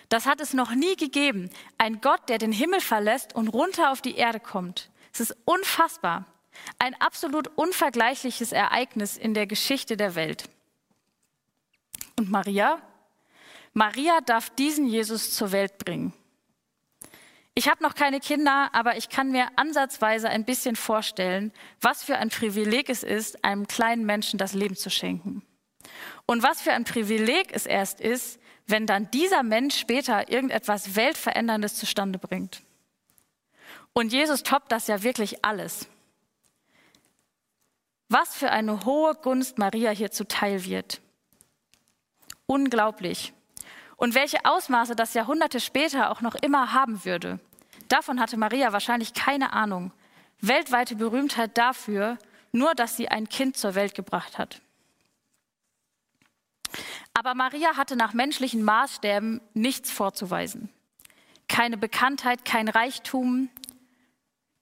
Das 0.08 0.26
hat 0.26 0.40
es 0.40 0.52
noch 0.52 0.72
nie 0.74 0.96
gegeben. 0.96 1.48
Ein 1.78 2.00
Gott, 2.00 2.28
der 2.28 2.38
den 2.38 2.52
Himmel 2.52 2.80
verlässt 2.80 3.34
und 3.34 3.48
runter 3.48 3.90
auf 3.90 4.02
die 4.02 4.16
Erde 4.16 4.40
kommt. 4.40 4.90
Es 5.12 5.20
ist 5.20 5.36
unfassbar. 5.44 6.26
Ein 6.78 6.94
absolut 7.00 7.48
unvergleichliches 7.56 8.52
Ereignis 8.52 9.16
in 9.16 9.34
der 9.34 9.46
Geschichte 9.46 9.96
der 9.96 10.14
Welt. 10.14 10.50
Und 12.18 12.30
Maria? 12.30 12.80
Maria 13.72 14.20
darf 14.20 14.50
diesen 14.50 14.86
Jesus 14.86 15.34
zur 15.34 15.50
Welt 15.52 15.78
bringen. 15.78 16.12
Ich 17.54 17.68
habe 17.68 17.82
noch 17.82 17.94
keine 17.94 18.20
Kinder, 18.20 18.70
aber 18.72 18.96
ich 18.96 19.10
kann 19.10 19.30
mir 19.30 19.48
ansatzweise 19.56 20.28
ein 20.30 20.44
bisschen 20.44 20.74
vorstellen, 20.74 21.52
was 21.80 22.02
für 22.02 22.16
ein 22.16 22.30
Privileg 22.30 22.88
es 22.88 23.02
ist, 23.02 23.44
einem 23.44 23.66
kleinen 23.66 24.06
Menschen 24.06 24.38
das 24.38 24.54
Leben 24.54 24.74
zu 24.74 24.88
schenken. 24.88 25.42
Und 26.24 26.42
was 26.42 26.62
für 26.62 26.72
ein 26.72 26.84
Privileg 26.84 27.48
es 27.52 27.66
erst 27.66 28.00
ist, 28.00 28.40
wenn 28.66 28.86
dann 28.86 29.10
dieser 29.10 29.42
Mensch 29.42 29.76
später 29.78 30.30
irgendetwas 30.30 30.96
Weltveränderndes 30.96 31.74
zustande 31.74 32.18
bringt. 32.18 32.62
Und 33.92 34.12
Jesus 34.12 34.42
toppt 34.42 34.72
das 34.72 34.86
ja 34.86 35.02
wirklich 35.02 35.44
alles. 35.44 35.86
Was 38.08 38.34
für 38.34 38.50
eine 38.50 38.84
hohe 38.84 39.14
Gunst 39.14 39.58
Maria 39.58 39.90
hier 39.90 40.10
zuteil 40.10 40.64
wird. 40.64 41.02
Unglaublich. 42.46 43.34
Und 44.02 44.16
welche 44.16 44.44
Ausmaße 44.44 44.96
das 44.96 45.14
Jahrhunderte 45.14 45.60
später 45.60 46.10
auch 46.10 46.22
noch 46.22 46.34
immer 46.34 46.72
haben 46.72 47.04
würde, 47.04 47.38
davon 47.86 48.18
hatte 48.18 48.36
Maria 48.36 48.72
wahrscheinlich 48.72 49.14
keine 49.14 49.52
Ahnung. 49.52 49.92
weltweite 50.40 50.96
Berühmtheit 50.96 51.56
dafür, 51.56 52.18
nur 52.50 52.74
dass 52.74 52.96
sie 52.96 53.06
ein 53.06 53.28
Kind 53.28 53.56
zur 53.56 53.76
Welt 53.76 53.94
gebracht 53.94 54.38
hat. 54.38 54.60
Aber 57.14 57.34
Maria 57.36 57.76
hatte 57.76 57.94
nach 57.94 58.12
menschlichen 58.12 58.64
Maßstäben 58.64 59.40
nichts 59.54 59.92
vorzuweisen. 59.92 60.68
Keine 61.46 61.76
Bekanntheit, 61.76 62.44
kein 62.44 62.66
Reichtum, 62.66 63.50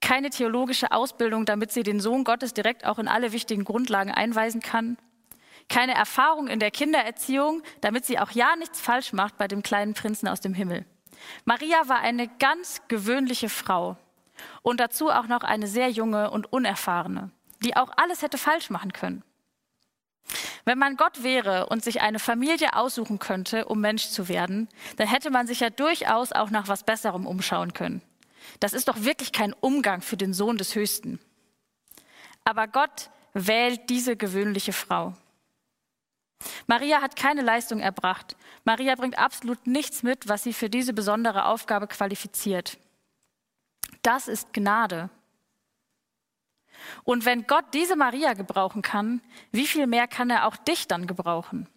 keine 0.01 0.29
theologische 0.29 0.91
Ausbildung, 0.91 1.47
damit 1.47 1.71
sie 1.71 1.81
den 1.81 1.99
Sohn 1.99 2.25
Gottes 2.25 2.53
direkt 2.53 2.85
auch 2.85 2.99
in 2.99 3.07
alle 3.07 3.31
wichtigen 3.31 3.63
Grundlagen 3.63 4.11
einweisen 4.11 4.61
kann. 4.61 4.97
Keine 5.69 5.93
Erfahrung 5.93 6.47
in 6.47 6.59
der 6.59 6.71
Kindererziehung, 6.71 7.63
damit 7.81 8.05
sie 8.05 8.19
auch 8.19 8.31
ja 8.31 8.55
nichts 8.55 8.81
falsch 8.81 9.13
macht 9.13 9.37
bei 9.37 9.47
dem 9.47 9.63
kleinen 9.63 9.93
Prinzen 9.93 10.27
aus 10.27 10.41
dem 10.41 10.53
Himmel. 10.53 10.85
Maria 11.45 11.87
war 11.87 11.99
eine 11.99 12.27
ganz 12.27 12.81
gewöhnliche 12.87 13.49
Frau 13.49 13.97
und 14.61 14.79
dazu 14.79 15.09
auch 15.09 15.27
noch 15.27 15.43
eine 15.43 15.67
sehr 15.67 15.89
junge 15.89 16.31
und 16.31 16.51
unerfahrene, 16.51 17.31
die 17.63 17.75
auch 17.75 17.91
alles 17.95 18.21
hätte 18.21 18.37
falsch 18.37 18.69
machen 18.69 18.93
können. 18.93 19.23
Wenn 20.65 20.77
man 20.77 20.95
Gott 20.95 21.23
wäre 21.23 21.67
und 21.67 21.83
sich 21.83 22.01
eine 22.01 22.19
Familie 22.19 22.75
aussuchen 22.75 23.19
könnte, 23.19 23.65
um 23.65 23.81
Mensch 23.81 24.07
zu 24.09 24.27
werden, 24.27 24.69
dann 24.97 25.07
hätte 25.07 25.31
man 25.31 25.47
sich 25.47 25.59
ja 25.59 25.69
durchaus 25.69 26.31
auch 26.31 26.51
nach 26.51 26.67
was 26.67 26.83
Besserem 26.83 27.25
umschauen 27.25 27.73
können. 27.73 28.01
Das 28.59 28.73
ist 28.73 28.87
doch 28.87 29.03
wirklich 29.03 29.31
kein 29.31 29.53
Umgang 29.53 30.01
für 30.01 30.17
den 30.17 30.33
Sohn 30.33 30.57
des 30.57 30.75
Höchsten. 30.75 31.19
Aber 32.43 32.67
Gott 32.67 33.09
wählt 33.33 33.89
diese 33.89 34.15
gewöhnliche 34.15 34.73
Frau. 34.73 35.13
Maria 36.67 37.01
hat 37.01 37.15
keine 37.15 37.41
Leistung 37.41 37.79
erbracht. 37.79 38.35
Maria 38.63 38.95
bringt 38.95 39.17
absolut 39.17 39.67
nichts 39.67 40.03
mit, 40.03 40.27
was 40.27 40.43
sie 40.43 40.53
für 40.53 40.69
diese 40.69 40.93
besondere 40.93 41.45
Aufgabe 41.45 41.87
qualifiziert. 41.87 42.77
Das 44.01 44.27
ist 44.27 44.53
Gnade. 44.53 45.09
Und 47.03 47.25
wenn 47.25 47.45
Gott 47.45 47.65
diese 47.73 47.95
Maria 47.95 48.33
gebrauchen 48.33 48.81
kann, 48.81 49.21
wie 49.51 49.67
viel 49.67 49.87
mehr 49.87 50.07
kann 50.07 50.29
er 50.29 50.47
auch 50.47 50.55
dich 50.55 50.87
dann 50.87 51.07
gebrauchen? 51.07 51.67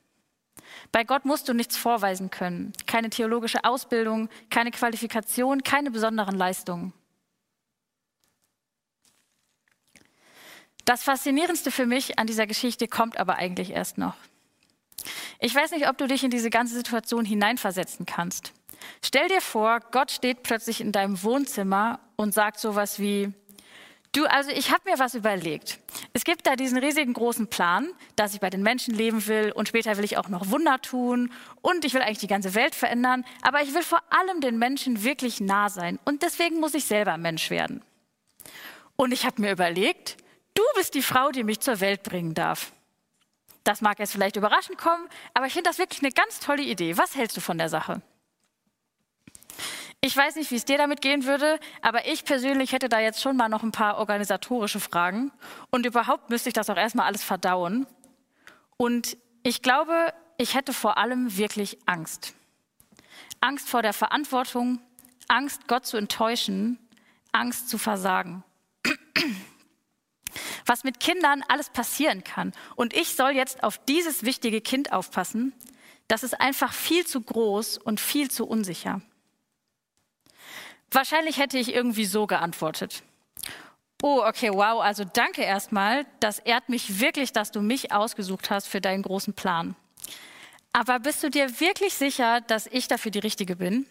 Bei 0.92 1.04
Gott 1.04 1.24
musst 1.24 1.48
du 1.48 1.52
nichts 1.52 1.76
vorweisen 1.76 2.30
können, 2.30 2.72
keine 2.86 3.10
theologische 3.10 3.64
Ausbildung, 3.64 4.28
keine 4.50 4.70
Qualifikation, 4.70 5.62
keine 5.62 5.90
besonderen 5.90 6.36
Leistungen. 6.36 6.92
Das 10.84 11.02
Faszinierendste 11.02 11.70
für 11.70 11.86
mich 11.86 12.18
an 12.18 12.26
dieser 12.26 12.46
Geschichte 12.46 12.88
kommt 12.88 13.18
aber 13.18 13.36
eigentlich 13.36 13.70
erst 13.70 13.96
noch. 13.96 14.16
Ich 15.40 15.54
weiß 15.54 15.72
nicht, 15.72 15.88
ob 15.88 15.98
du 15.98 16.06
dich 16.06 16.24
in 16.24 16.30
diese 16.30 16.50
ganze 16.50 16.74
Situation 16.74 17.24
hineinversetzen 17.24 18.06
kannst. 18.06 18.52
Stell 19.02 19.28
dir 19.28 19.40
vor, 19.40 19.80
Gott 19.90 20.10
steht 20.10 20.42
plötzlich 20.42 20.80
in 20.80 20.92
deinem 20.92 21.22
Wohnzimmer 21.22 22.00
und 22.16 22.34
sagt 22.34 22.58
sowas 22.58 22.98
wie, 22.98 23.32
Du, 24.14 24.26
also 24.26 24.50
ich 24.50 24.70
habe 24.70 24.88
mir 24.88 25.00
was 25.00 25.16
überlegt. 25.16 25.80
Es 26.12 26.22
gibt 26.22 26.46
da 26.46 26.54
diesen 26.54 26.78
riesigen 26.78 27.14
großen 27.14 27.48
Plan, 27.48 27.88
dass 28.14 28.32
ich 28.32 28.38
bei 28.38 28.48
den 28.48 28.62
Menschen 28.62 28.94
leben 28.94 29.26
will 29.26 29.50
und 29.50 29.66
später 29.66 29.96
will 29.96 30.04
ich 30.04 30.16
auch 30.18 30.28
noch 30.28 30.50
Wunder 30.50 30.80
tun 30.80 31.32
und 31.62 31.84
ich 31.84 31.94
will 31.94 32.00
eigentlich 32.00 32.18
die 32.18 32.28
ganze 32.28 32.54
Welt 32.54 32.76
verändern, 32.76 33.24
aber 33.42 33.62
ich 33.62 33.74
will 33.74 33.82
vor 33.82 34.00
allem 34.10 34.40
den 34.40 34.56
Menschen 34.56 35.02
wirklich 35.02 35.40
nah 35.40 35.68
sein 35.68 35.98
und 36.04 36.22
deswegen 36.22 36.60
muss 36.60 36.74
ich 36.74 36.84
selber 36.84 37.16
Mensch 37.16 37.50
werden. 37.50 37.82
Und 38.94 39.12
ich 39.12 39.26
habe 39.26 39.42
mir 39.42 39.50
überlegt, 39.50 40.16
du 40.54 40.62
bist 40.76 40.94
die 40.94 41.02
Frau, 41.02 41.32
die 41.32 41.42
mich 41.42 41.58
zur 41.58 41.80
Welt 41.80 42.04
bringen 42.04 42.34
darf. 42.34 42.72
Das 43.64 43.80
mag 43.80 43.98
jetzt 43.98 44.12
vielleicht 44.12 44.36
überraschend 44.36 44.78
kommen, 44.78 45.08
aber 45.32 45.46
ich 45.46 45.54
finde 45.54 45.70
das 45.70 45.78
wirklich 45.78 46.02
eine 46.02 46.12
ganz 46.12 46.38
tolle 46.38 46.62
Idee. 46.62 46.98
Was 46.98 47.16
hältst 47.16 47.36
du 47.36 47.40
von 47.40 47.58
der 47.58 47.70
Sache? 47.70 48.02
Ich 50.02 50.14
weiß 50.14 50.36
nicht, 50.36 50.50
wie 50.50 50.56
es 50.56 50.66
dir 50.66 50.76
damit 50.76 51.00
gehen 51.00 51.24
würde, 51.24 51.58
aber 51.80 52.06
ich 52.06 52.26
persönlich 52.26 52.72
hätte 52.72 52.90
da 52.90 53.00
jetzt 53.00 53.22
schon 53.22 53.38
mal 53.38 53.48
noch 53.48 53.62
ein 53.62 53.72
paar 53.72 53.96
organisatorische 53.96 54.78
Fragen. 54.78 55.32
Und 55.70 55.86
überhaupt 55.86 56.28
müsste 56.28 56.50
ich 56.50 56.52
das 56.52 56.68
auch 56.68 56.76
erstmal 56.76 57.06
alles 57.06 57.24
verdauen. 57.24 57.86
Und 58.76 59.16
ich 59.42 59.62
glaube, 59.62 60.12
ich 60.36 60.54
hätte 60.54 60.74
vor 60.74 60.98
allem 60.98 61.38
wirklich 61.38 61.78
Angst. 61.86 62.34
Angst 63.40 63.70
vor 63.70 63.80
der 63.80 63.94
Verantwortung, 63.94 64.78
Angst, 65.28 65.68
Gott 65.68 65.86
zu 65.86 65.96
enttäuschen, 65.96 66.78
Angst 67.32 67.70
zu 67.70 67.78
versagen. 67.78 68.44
Was 70.66 70.84
mit 70.84 71.00
Kindern 71.00 71.42
alles 71.48 71.70
passieren 71.70 72.24
kann. 72.24 72.52
Und 72.76 72.94
ich 72.94 73.14
soll 73.16 73.32
jetzt 73.32 73.62
auf 73.62 73.78
dieses 73.78 74.24
wichtige 74.24 74.60
Kind 74.60 74.92
aufpassen, 74.92 75.52
das 76.08 76.22
ist 76.22 76.40
einfach 76.40 76.72
viel 76.72 77.06
zu 77.06 77.20
groß 77.20 77.78
und 77.78 78.00
viel 78.00 78.30
zu 78.30 78.46
unsicher. 78.46 79.00
Wahrscheinlich 80.90 81.38
hätte 81.38 81.58
ich 81.58 81.74
irgendwie 81.74 82.04
so 82.04 82.26
geantwortet. 82.26 83.02
Oh, 84.02 84.22
okay, 84.22 84.50
wow, 84.52 84.82
also 84.82 85.04
danke 85.04 85.42
erstmal. 85.42 86.04
Das 86.20 86.38
ehrt 86.38 86.68
mich 86.68 87.00
wirklich, 87.00 87.32
dass 87.32 87.50
du 87.52 87.62
mich 87.62 87.90
ausgesucht 87.90 88.50
hast 88.50 88.68
für 88.68 88.80
deinen 88.80 89.02
großen 89.02 89.32
Plan. 89.32 89.76
Aber 90.72 91.00
bist 91.00 91.22
du 91.22 91.30
dir 91.30 91.60
wirklich 91.60 91.94
sicher, 91.94 92.40
dass 92.42 92.66
ich 92.66 92.86
dafür 92.86 93.10
die 93.10 93.20
Richtige 93.20 93.56
bin? 93.56 93.86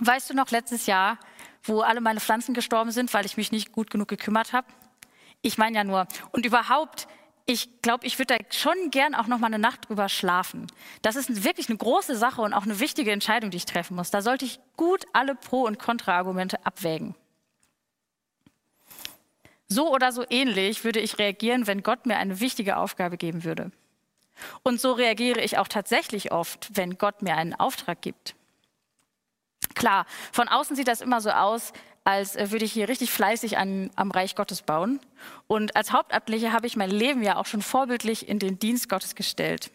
Weißt 0.00 0.30
du 0.30 0.34
noch 0.34 0.50
letztes 0.50 0.86
Jahr, 0.86 1.18
wo 1.62 1.80
alle 1.80 2.00
meine 2.00 2.20
Pflanzen 2.20 2.54
gestorben 2.54 2.90
sind, 2.90 3.12
weil 3.12 3.26
ich 3.26 3.36
mich 3.36 3.52
nicht 3.52 3.72
gut 3.72 3.90
genug 3.90 4.08
gekümmert 4.08 4.52
habe? 4.52 4.66
Ich 5.44 5.58
meine 5.58 5.76
ja 5.76 5.84
nur, 5.84 6.08
und 6.32 6.46
überhaupt, 6.46 7.06
ich 7.44 7.82
glaube, 7.82 8.06
ich 8.06 8.18
würde 8.18 8.38
da 8.38 8.44
schon 8.50 8.90
gern 8.90 9.14
auch 9.14 9.26
noch 9.26 9.38
mal 9.38 9.48
eine 9.48 9.58
Nacht 9.58 9.90
drüber 9.90 10.08
schlafen. 10.08 10.66
Das 11.02 11.16
ist 11.16 11.44
wirklich 11.44 11.68
eine 11.68 11.76
große 11.76 12.16
Sache 12.16 12.40
und 12.40 12.54
auch 12.54 12.62
eine 12.62 12.80
wichtige 12.80 13.12
Entscheidung, 13.12 13.50
die 13.50 13.58
ich 13.58 13.66
treffen 13.66 13.94
muss. 13.94 14.10
Da 14.10 14.22
sollte 14.22 14.46
ich 14.46 14.58
gut 14.78 15.04
alle 15.12 15.34
Pro- 15.34 15.66
und 15.66 15.78
Kontra-Argumente 15.78 16.64
abwägen. 16.64 17.14
So 19.68 19.92
oder 19.92 20.12
so 20.12 20.24
ähnlich 20.30 20.82
würde 20.82 21.00
ich 21.00 21.18
reagieren, 21.18 21.66
wenn 21.66 21.82
Gott 21.82 22.06
mir 22.06 22.16
eine 22.16 22.40
wichtige 22.40 22.78
Aufgabe 22.78 23.18
geben 23.18 23.44
würde. 23.44 23.70
Und 24.62 24.80
so 24.80 24.92
reagiere 24.92 25.42
ich 25.42 25.58
auch 25.58 25.68
tatsächlich 25.68 26.32
oft, 26.32 26.70
wenn 26.74 26.96
Gott 26.96 27.20
mir 27.20 27.36
einen 27.36 27.52
Auftrag 27.52 28.00
gibt. 28.00 28.34
Klar, 29.74 30.06
von 30.32 30.48
außen 30.48 30.74
sieht 30.74 30.88
das 30.88 31.02
immer 31.02 31.20
so 31.20 31.30
aus, 31.30 31.74
als 32.04 32.36
äh, 32.36 32.50
würde 32.50 32.64
ich 32.64 32.72
hier 32.72 32.88
richtig 32.88 33.10
fleißig 33.10 33.58
an, 33.58 33.90
am 33.96 34.10
Reich 34.10 34.36
Gottes 34.36 34.62
bauen. 34.62 35.00
Und 35.46 35.74
als 35.74 35.92
Hauptamtliche 35.92 36.52
habe 36.52 36.66
ich 36.66 36.76
mein 36.76 36.90
Leben 36.90 37.22
ja 37.22 37.36
auch 37.36 37.46
schon 37.46 37.62
vorbildlich 37.62 38.28
in 38.28 38.38
den 38.38 38.58
Dienst 38.58 38.88
Gottes 38.88 39.14
gestellt. 39.14 39.70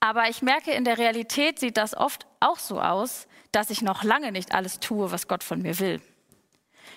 Aber 0.00 0.28
ich 0.28 0.42
merke, 0.42 0.72
in 0.72 0.84
der 0.84 0.98
Realität 0.98 1.58
sieht 1.58 1.76
das 1.76 1.96
oft 1.96 2.26
auch 2.40 2.58
so 2.58 2.80
aus, 2.80 3.26
dass 3.52 3.70
ich 3.70 3.82
noch 3.82 4.02
lange 4.02 4.32
nicht 4.32 4.54
alles 4.54 4.80
tue, 4.80 5.10
was 5.10 5.28
Gott 5.28 5.44
von 5.44 5.62
mir 5.62 5.78
will. 5.78 6.00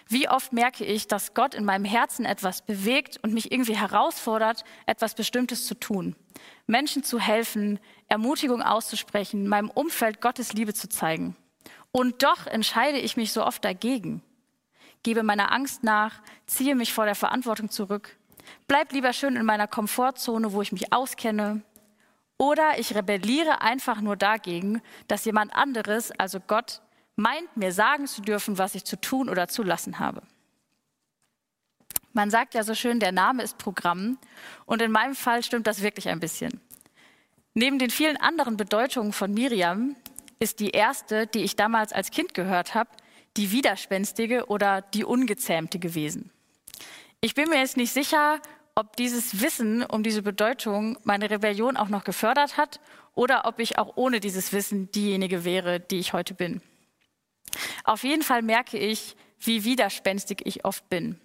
Wie 0.07 0.27
oft 0.27 0.53
merke 0.53 0.85
ich, 0.85 1.07
dass 1.07 1.33
Gott 1.33 1.53
in 1.53 1.65
meinem 1.65 1.85
Herzen 1.85 2.25
etwas 2.25 2.63
bewegt 2.63 3.17
und 3.21 3.33
mich 3.33 3.51
irgendwie 3.51 3.77
herausfordert, 3.77 4.63
etwas 4.85 5.13
Bestimmtes 5.13 5.67
zu 5.67 5.75
tun. 5.75 6.15
Menschen 6.67 7.03
zu 7.03 7.19
helfen, 7.19 7.79
Ermutigung 8.07 8.61
auszusprechen, 8.61 9.47
meinem 9.47 9.69
Umfeld 9.69 10.19
Gottes 10.19 10.53
Liebe 10.53 10.73
zu 10.73 10.89
zeigen. 10.89 11.35
Und 11.91 12.23
doch 12.23 12.45
entscheide 12.45 12.99
ich 12.99 13.17
mich 13.17 13.33
so 13.33 13.43
oft 13.43 13.63
dagegen, 13.65 14.21
gebe 15.03 15.23
meiner 15.23 15.51
Angst 15.51 15.83
nach, 15.83 16.21
ziehe 16.45 16.75
mich 16.75 16.93
vor 16.93 17.05
der 17.05 17.15
Verantwortung 17.15 17.69
zurück, 17.69 18.17
bleib 18.67 18.91
lieber 18.91 19.13
schön 19.13 19.35
in 19.35 19.45
meiner 19.45 19.67
Komfortzone, 19.67 20.53
wo 20.53 20.61
ich 20.61 20.71
mich 20.71 20.93
auskenne, 20.93 21.63
oder 22.37 22.79
ich 22.79 22.95
rebelliere 22.95 23.61
einfach 23.61 23.99
nur 23.99 24.15
dagegen, 24.15 24.81
dass 25.07 25.25
jemand 25.25 25.53
anderes, 25.53 26.11
also 26.11 26.39
Gott, 26.39 26.81
meint, 27.17 27.57
mir 27.57 27.73
sagen 27.73 28.07
zu 28.07 28.21
dürfen, 28.21 28.57
was 28.57 28.75
ich 28.75 28.85
zu 28.85 28.99
tun 28.99 29.27
oder 29.27 29.49
zu 29.49 29.61
lassen 29.61 29.99
habe. 29.99 30.21
Man 32.13 32.31
sagt 32.31 32.53
ja 32.53 32.63
so 32.63 32.73
schön, 32.73 32.99
der 32.99 33.11
Name 33.11 33.43
ist 33.43 33.57
Programm. 33.57 34.17
Und 34.65 34.81
in 34.81 34.91
meinem 34.91 35.15
Fall 35.15 35.43
stimmt 35.43 35.67
das 35.67 35.81
wirklich 35.81 36.09
ein 36.09 36.19
bisschen. 36.19 36.61
Neben 37.53 37.77
den 37.77 37.89
vielen 37.89 38.17
anderen 38.17 38.57
Bedeutungen 38.57 39.13
von 39.13 39.33
Miriam 39.33 39.95
ist 40.39 40.59
die 40.59 40.69
erste, 40.69 41.27
die 41.27 41.43
ich 41.43 41.55
damals 41.55 41.93
als 41.93 42.11
Kind 42.11 42.33
gehört 42.33 42.73
habe, 42.75 42.89
die 43.37 43.51
widerspenstige 43.51 44.47
oder 44.47 44.81
die 44.81 45.03
ungezähmte 45.03 45.79
gewesen. 45.79 46.31
Ich 47.21 47.35
bin 47.35 47.49
mir 47.49 47.59
jetzt 47.59 47.77
nicht 47.77 47.91
sicher, 47.91 48.39
ob 48.75 48.95
dieses 48.95 49.41
Wissen 49.41 49.83
um 49.83 50.03
diese 50.03 50.21
Bedeutung 50.21 50.97
meine 51.03 51.29
Rebellion 51.29 51.75
auch 51.75 51.89
noch 51.89 52.05
gefördert 52.05 52.55
hat 52.55 52.79
oder 53.13 53.45
ob 53.45 53.59
ich 53.59 53.77
auch 53.77 53.97
ohne 53.97 54.21
dieses 54.21 54.53
Wissen 54.53 54.89
diejenige 54.91 55.43
wäre, 55.43 55.81
die 55.81 55.99
ich 55.99 56.13
heute 56.13 56.33
bin. 56.33 56.61
Auf 57.83 58.03
jeden 58.03 58.23
Fall 58.23 58.41
merke 58.41 58.77
ich, 58.77 59.17
wie 59.39 59.65
widerspenstig 59.65 60.45
ich 60.45 60.63
oft 60.63 60.87
bin. 60.89 61.19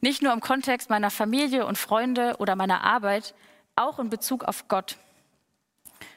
Nicht 0.00 0.22
nur 0.22 0.32
im 0.32 0.40
Kontext 0.40 0.90
meiner 0.90 1.10
Familie 1.10 1.66
und 1.66 1.78
Freunde 1.78 2.36
oder 2.38 2.56
meiner 2.56 2.82
Arbeit, 2.82 3.34
auch 3.76 3.98
in 3.98 4.10
Bezug 4.10 4.44
auf 4.44 4.66
Gott. 4.66 4.96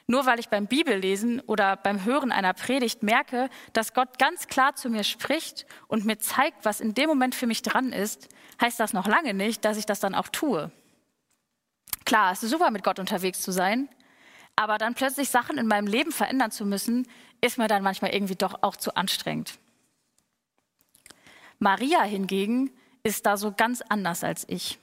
Nur 0.06 0.26
weil 0.26 0.38
ich 0.38 0.50
beim 0.50 0.66
Bibellesen 0.66 1.40
oder 1.40 1.76
beim 1.76 2.04
Hören 2.04 2.30
einer 2.30 2.52
Predigt 2.52 3.02
merke, 3.02 3.48
dass 3.72 3.94
Gott 3.94 4.18
ganz 4.18 4.48
klar 4.48 4.74
zu 4.74 4.90
mir 4.90 5.02
spricht 5.02 5.66
und 5.88 6.04
mir 6.04 6.18
zeigt, 6.18 6.64
was 6.64 6.80
in 6.80 6.92
dem 6.92 7.08
Moment 7.08 7.34
für 7.34 7.46
mich 7.46 7.62
dran 7.62 7.92
ist, 7.92 8.28
heißt 8.60 8.78
das 8.78 8.92
noch 8.92 9.06
lange 9.06 9.32
nicht, 9.32 9.64
dass 9.64 9.78
ich 9.78 9.86
das 9.86 10.00
dann 10.00 10.14
auch 10.14 10.28
tue. 10.28 10.70
Klar, 12.04 12.32
es 12.32 12.42
ist 12.42 12.50
super, 12.50 12.70
mit 12.70 12.84
Gott 12.84 12.98
unterwegs 12.98 13.40
zu 13.40 13.50
sein, 13.50 13.88
aber 14.56 14.76
dann 14.76 14.94
plötzlich 14.94 15.30
Sachen 15.30 15.56
in 15.56 15.66
meinem 15.66 15.86
Leben 15.86 16.12
verändern 16.12 16.50
zu 16.50 16.66
müssen, 16.66 17.08
ist 17.40 17.56
mir 17.56 17.66
dann 17.66 17.82
manchmal 17.82 18.14
irgendwie 18.14 18.36
doch 18.36 18.62
auch 18.62 18.76
zu 18.76 18.94
anstrengend. 18.94 19.58
Maria 21.58 22.02
hingegen 22.02 22.70
ist 23.02 23.24
da 23.24 23.38
so 23.38 23.52
ganz 23.52 23.82
anders 23.88 24.22
als 24.22 24.44
ich. 24.48 24.78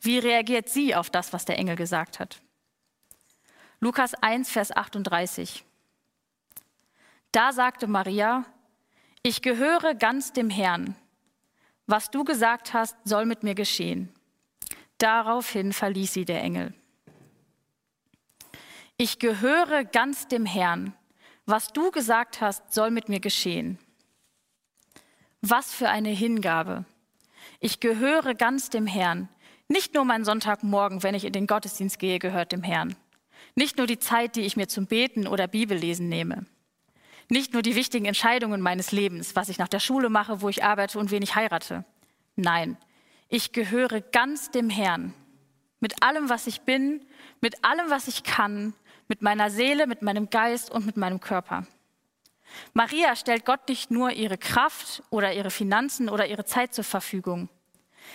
Wie 0.00 0.18
reagiert 0.18 0.68
sie 0.68 0.94
auf 0.94 1.10
das, 1.10 1.32
was 1.32 1.44
der 1.44 1.58
Engel 1.58 1.76
gesagt 1.76 2.20
hat? 2.20 2.40
Lukas 3.82 4.12
1, 4.12 4.50
Vers 4.50 4.76
38. 4.76 5.64
Da 7.32 7.52
sagte 7.52 7.86
Maria, 7.86 8.44
ich 9.22 9.40
gehöre 9.40 9.94
ganz 9.94 10.34
dem 10.34 10.50
Herrn. 10.50 10.94
Was 11.86 12.10
du 12.10 12.24
gesagt 12.24 12.74
hast, 12.74 12.94
soll 13.04 13.24
mit 13.24 13.42
mir 13.42 13.54
geschehen. 13.54 14.12
Daraufhin 14.98 15.72
verließ 15.72 16.12
sie 16.12 16.26
der 16.26 16.42
Engel. 16.42 16.74
Ich 18.98 19.18
gehöre 19.18 19.84
ganz 19.86 20.28
dem 20.28 20.44
Herrn. 20.44 20.92
Was 21.46 21.72
du 21.72 21.90
gesagt 21.90 22.42
hast, 22.42 22.74
soll 22.74 22.90
mit 22.90 23.08
mir 23.08 23.20
geschehen. 23.20 23.78
Was 25.40 25.72
für 25.72 25.88
eine 25.88 26.10
Hingabe. 26.10 26.84
Ich 27.60 27.80
gehöre 27.80 28.34
ganz 28.34 28.68
dem 28.68 28.86
Herrn. 28.86 29.30
Nicht 29.68 29.94
nur 29.94 30.04
mein 30.04 30.26
Sonntagmorgen, 30.26 31.02
wenn 31.02 31.14
ich 31.14 31.24
in 31.24 31.32
den 31.32 31.46
Gottesdienst 31.46 31.98
gehe, 31.98 32.18
gehört 32.18 32.52
dem 32.52 32.62
Herrn. 32.62 32.94
Nicht 33.54 33.78
nur 33.78 33.86
die 33.86 33.98
Zeit, 33.98 34.36
die 34.36 34.42
ich 34.42 34.56
mir 34.56 34.68
zum 34.68 34.86
Beten 34.86 35.26
oder 35.26 35.48
Bibellesen 35.48 36.08
nehme. 36.08 36.46
Nicht 37.28 37.52
nur 37.52 37.62
die 37.62 37.76
wichtigen 37.76 38.06
Entscheidungen 38.06 38.60
meines 38.60 38.90
Lebens, 38.90 39.36
was 39.36 39.48
ich 39.48 39.58
nach 39.58 39.68
der 39.68 39.78
Schule 39.78 40.08
mache, 40.08 40.42
wo 40.42 40.48
ich 40.48 40.64
arbeite 40.64 40.98
und 40.98 41.10
wen 41.10 41.22
ich 41.22 41.36
heirate. 41.36 41.84
Nein, 42.36 42.76
ich 43.28 43.52
gehöre 43.52 44.00
ganz 44.00 44.50
dem 44.50 44.68
Herrn. 44.68 45.14
Mit 45.78 46.02
allem, 46.02 46.28
was 46.28 46.46
ich 46.46 46.62
bin, 46.62 47.06
mit 47.40 47.64
allem, 47.64 47.88
was 47.88 48.08
ich 48.08 48.24
kann, 48.24 48.74
mit 49.08 49.22
meiner 49.22 49.50
Seele, 49.50 49.86
mit 49.86 50.02
meinem 50.02 50.28
Geist 50.28 50.70
und 50.70 50.86
mit 50.86 50.96
meinem 50.96 51.20
Körper. 51.20 51.66
Maria 52.72 53.14
stellt 53.16 53.44
Gott 53.44 53.68
nicht 53.68 53.90
nur 53.90 54.10
ihre 54.10 54.38
Kraft 54.38 55.02
oder 55.10 55.32
ihre 55.32 55.50
Finanzen 55.50 56.08
oder 56.08 56.26
ihre 56.26 56.44
Zeit 56.44 56.74
zur 56.74 56.84
Verfügung. 56.84 57.48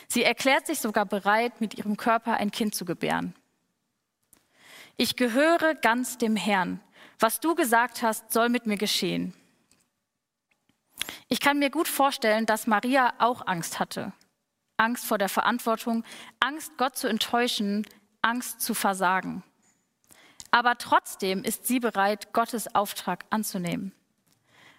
Sie 0.08 0.24
erklärt 0.24 0.68
sich 0.68 0.80
sogar 0.80 1.06
bereit, 1.06 1.62
mit 1.62 1.76
ihrem 1.76 1.96
Körper 1.98 2.34
ein 2.36 2.52
Kind 2.52 2.76
zu 2.76 2.86
gebären. 2.86 3.34
Ich 4.98 5.16
gehöre 5.16 5.76
ganz 5.76 6.18
dem 6.18 6.36
Herrn. 6.36 6.80
Was 7.20 7.40
du 7.40 7.56
gesagt 7.56 8.02
hast, 8.02 8.32
soll 8.32 8.50
mit 8.50 8.66
mir 8.66 8.78
geschehen. 8.78 9.34
Ich 11.28 11.40
kann 11.40 11.60
mir 11.60 11.70
gut 11.70 11.88
vorstellen, 11.88 12.46
dass 12.46 12.68
Maria 12.68 13.14
auch 13.20 13.46
Angst 13.46 13.80
hatte. 13.80 14.14
Angst 14.78 15.06
vor 15.06 15.18
der 15.18 15.30
Verantwortung, 15.30 16.04
Angst, 16.40 16.78
Gott 16.78 16.98
zu 16.98 17.08
enttäuschen, 17.08 17.86
Angst 18.22 18.62
zu 18.62 18.74
versagen. 18.74 19.44
Aber 20.52 20.78
trotzdem 20.78 21.44
ist 21.44 21.68
sie 21.68 21.80
bereit, 21.80 22.34
Gottes 22.34 22.74
Auftrag 22.74 23.26
anzunehmen. 23.30 23.94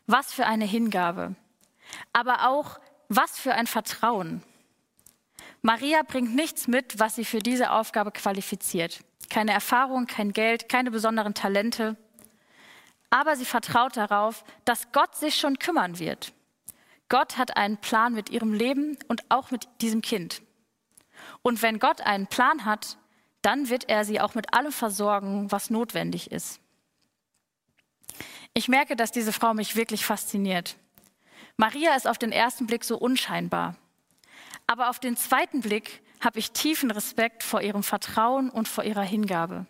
Was 0.06 0.32
für 0.32 0.46
eine 0.46 0.64
Hingabe. 0.64 1.34
Aber 2.12 2.48
auch 2.48 2.80
was 3.08 3.38
für 3.38 3.52
ein 3.52 3.66
Vertrauen. 3.66 4.42
Maria 5.62 6.02
bringt 6.02 6.34
nichts 6.34 6.68
mit, 6.68 6.98
was 6.98 7.16
sie 7.16 7.24
für 7.24 7.40
diese 7.40 7.72
Aufgabe 7.72 8.12
qualifiziert. 8.12 9.00
Keine 9.30 9.52
Erfahrung, 9.52 10.06
kein 10.06 10.32
Geld, 10.32 10.68
keine 10.68 10.90
besonderen 10.90 11.34
Talente. 11.34 11.96
Aber 13.10 13.36
sie 13.36 13.44
vertraut 13.44 13.96
darauf, 13.96 14.44
dass 14.64 14.92
Gott 14.92 15.14
sich 15.16 15.36
schon 15.36 15.58
kümmern 15.58 15.98
wird. 15.98 16.32
Gott 17.08 17.38
hat 17.38 17.56
einen 17.56 17.76
Plan 17.76 18.14
mit 18.14 18.30
ihrem 18.30 18.52
Leben 18.52 18.98
und 19.08 19.22
auch 19.28 19.50
mit 19.50 19.68
diesem 19.80 20.02
Kind. 20.02 20.42
Und 21.42 21.62
wenn 21.62 21.78
Gott 21.78 22.00
einen 22.00 22.26
Plan 22.26 22.64
hat, 22.64 22.98
dann 23.42 23.68
wird 23.68 23.88
er 23.88 24.04
sie 24.04 24.20
auch 24.20 24.34
mit 24.34 24.54
allem 24.54 24.72
versorgen, 24.72 25.50
was 25.52 25.70
notwendig 25.70 26.32
ist. 26.32 26.60
Ich 28.54 28.68
merke, 28.68 28.96
dass 28.96 29.12
diese 29.12 29.32
Frau 29.32 29.54
mich 29.54 29.76
wirklich 29.76 30.04
fasziniert. 30.04 30.76
Maria 31.56 31.94
ist 31.94 32.08
auf 32.08 32.18
den 32.18 32.32
ersten 32.32 32.66
Blick 32.66 32.84
so 32.84 32.96
unscheinbar. 32.96 33.76
Aber 34.66 34.90
auf 34.90 34.98
den 34.98 35.16
zweiten 35.16 35.60
Blick 35.60 36.02
habe 36.20 36.38
ich 36.38 36.52
tiefen 36.52 36.90
Respekt 36.90 37.42
vor 37.42 37.60
ihrem 37.60 37.82
Vertrauen 37.82 38.50
und 38.50 38.68
vor 38.68 38.84
ihrer 38.84 39.02
Hingabe. 39.02 39.66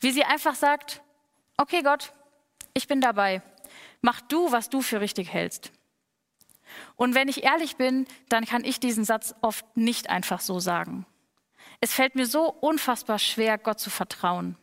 Wie 0.00 0.12
sie 0.12 0.24
einfach 0.24 0.54
sagt, 0.54 1.02
okay 1.56 1.82
Gott, 1.82 2.12
ich 2.74 2.88
bin 2.88 3.00
dabei. 3.00 3.42
Mach 4.02 4.20
du, 4.20 4.52
was 4.52 4.68
du 4.68 4.82
für 4.82 5.00
richtig 5.00 5.32
hältst. 5.32 5.72
Und 6.96 7.14
wenn 7.14 7.28
ich 7.28 7.44
ehrlich 7.44 7.76
bin, 7.76 8.06
dann 8.28 8.44
kann 8.44 8.64
ich 8.64 8.80
diesen 8.80 9.04
Satz 9.04 9.34
oft 9.40 9.76
nicht 9.76 10.10
einfach 10.10 10.40
so 10.40 10.60
sagen. 10.60 11.06
Es 11.80 11.92
fällt 11.92 12.14
mir 12.14 12.26
so 12.26 12.50
unfassbar 12.50 13.18
schwer, 13.18 13.58
Gott 13.58 13.80
zu 13.80 13.90
vertrauen. 13.90 14.56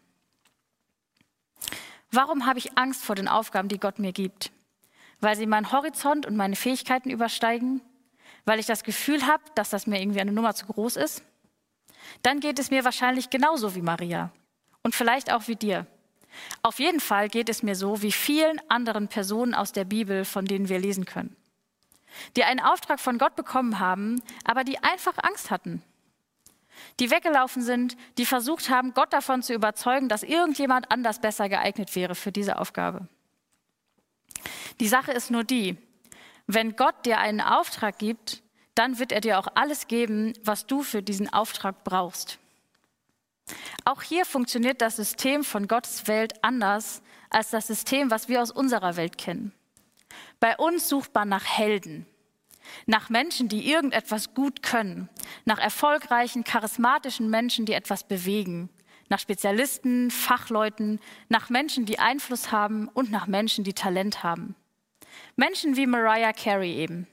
Warum 2.11 2.45
habe 2.45 2.59
ich 2.59 2.77
Angst 2.77 3.03
vor 3.03 3.15
den 3.15 3.27
Aufgaben, 3.27 3.69
die 3.69 3.79
Gott 3.79 3.99
mir 3.99 4.11
gibt? 4.11 4.51
Weil 5.21 5.35
sie 5.35 5.45
meinen 5.45 5.71
Horizont 5.71 6.25
und 6.25 6.35
meine 6.35 6.55
Fähigkeiten 6.55 7.09
übersteigen? 7.09 7.81
Weil 8.45 8.59
ich 8.59 8.65
das 8.65 8.83
Gefühl 8.83 9.25
habe, 9.27 9.43
dass 9.55 9.69
das 9.69 9.87
mir 9.87 10.01
irgendwie 10.01 10.21
eine 10.21 10.31
Nummer 10.31 10.55
zu 10.55 10.65
groß 10.65 10.95
ist? 10.95 11.23
Dann 12.23 12.39
geht 12.39 12.59
es 12.59 12.71
mir 12.71 12.83
wahrscheinlich 12.83 13.29
genauso 13.29 13.75
wie 13.75 13.81
Maria 13.81 14.31
und 14.83 14.95
vielleicht 14.95 15.31
auch 15.31 15.47
wie 15.47 15.55
dir. 15.55 15.85
Auf 16.61 16.79
jeden 16.79 16.99
Fall 16.99 17.29
geht 17.29 17.49
es 17.49 17.61
mir 17.61 17.75
so 17.75 18.01
wie 18.01 18.11
vielen 18.11 18.59
anderen 18.69 19.07
Personen 19.07 19.53
aus 19.53 19.71
der 19.71 19.85
Bibel, 19.85 20.25
von 20.25 20.45
denen 20.45 20.69
wir 20.69 20.79
lesen 20.79 21.05
können 21.05 21.35
die 22.35 22.43
einen 22.43 22.59
Auftrag 22.59 22.99
von 22.99 23.17
Gott 23.17 23.35
bekommen 23.35 23.79
haben, 23.79 24.21
aber 24.43 24.63
die 24.63 24.79
einfach 24.79 25.13
Angst 25.21 25.51
hatten. 25.51 25.81
Die 26.99 27.11
weggelaufen 27.11 27.61
sind, 27.61 27.95
die 28.17 28.25
versucht 28.25 28.69
haben, 28.69 28.93
Gott 28.93 29.13
davon 29.13 29.43
zu 29.43 29.53
überzeugen, 29.53 30.09
dass 30.09 30.23
irgendjemand 30.23 30.91
anders 30.91 31.19
besser 31.19 31.49
geeignet 31.49 31.95
wäre 31.95 32.15
für 32.15 32.31
diese 32.31 32.57
Aufgabe. 32.57 33.07
Die 34.79 34.87
Sache 34.87 35.11
ist 35.11 35.29
nur 35.29 35.43
die, 35.43 35.77
wenn 36.53 36.75
Gott 36.75 37.05
dir 37.05 37.19
einen 37.19 37.41
Auftrag 37.41 37.97
gibt, 37.97 38.41
dann 38.75 38.99
wird 38.99 39.11
er 39.11 39.21
dir 39.21 39.39
auch 39.39 39.47
alles 39.55 39.87
geben, 39.87 40.33
was 40.43 40.65
du 40.65 40.83
für 40.83 41.01
diesen 41.01 41.31
Auftrag 41.31 41.83
brauchst. 41.83 42.39
Auch 43.85 44.01
hier 44.01 44.25
funktioniert 44.25 44.81
das 44.81 44.95
System 44.95 45.43
von 45.43 45.67
Gottes 45.67 46.07
Welt 46.07 46.33
anders 46.43 47.01
als 47.29 47.49
das 47.49 47.67
System, 47.67 48.11
was 48.11 48.27
wir 48.27 48.41
aus 48.41 48.51
unserer 48.51 48.95
Welt 48.95 49.17
kennen. 49.17 49.53
Bei 50.39 50.57
uns 50.57 50.89
sucht 50.89 51.13
man 51.13 51.29
nach 51.29 51.45
Helden, 51.45 52.05
nach 52.85 53.09
Menschen, 53.09 53.47
die 53.47 53.69
irgendetwas 53.69 54.33
gut 54.33 54.63
können, 54.63 55.09
nach 55.45 55.59
erfolgreichen, 55.59 56.43
charismatischen 56.43 57.29
Menschen, 57.29 57.65
die 57.65 57.73
etwas 57.73 58.03
bewegen, 58.03 58.69
nach 59.09 59.19
Spezialisten, 59.19 60.11
Fachleuten, 60.11 60.99
nach 61.27 61.49
Menschen, 61.49 61.85
die 61.85 61.99
Einfluss 61.99 62.51
haben 62.51 62.87
und 62.87 63.11
nach 63.11 63.27
Menschen, 63.27 63.63
die 63.63 63.73
Talent 63.73 64.23
haben. 64.23 64.55
Menschen 65.35 65.75
wie 65.75 65.87
Mariah 65.87 66.33
Carey 66.33 66.73
eben. 66.73 67.07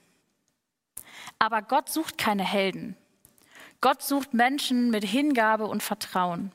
Aber 1.39 1.61
Gott 1.61 1.89
sucht 1.89 2.17
keine 2.17 2.43
Helden. 2.43 2.97
Gott 3.81 4.01
sucht 4.01 4.33
Menschen 4.33 4.89
mit 4.89 5.05
Hingabe 5.05 5.65
und 5.65 5.81
Vertrauen. 5.81 6.51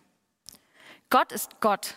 Gott 1.11 1.33
ist 1.33 1.61
Gott. 1.61 1.97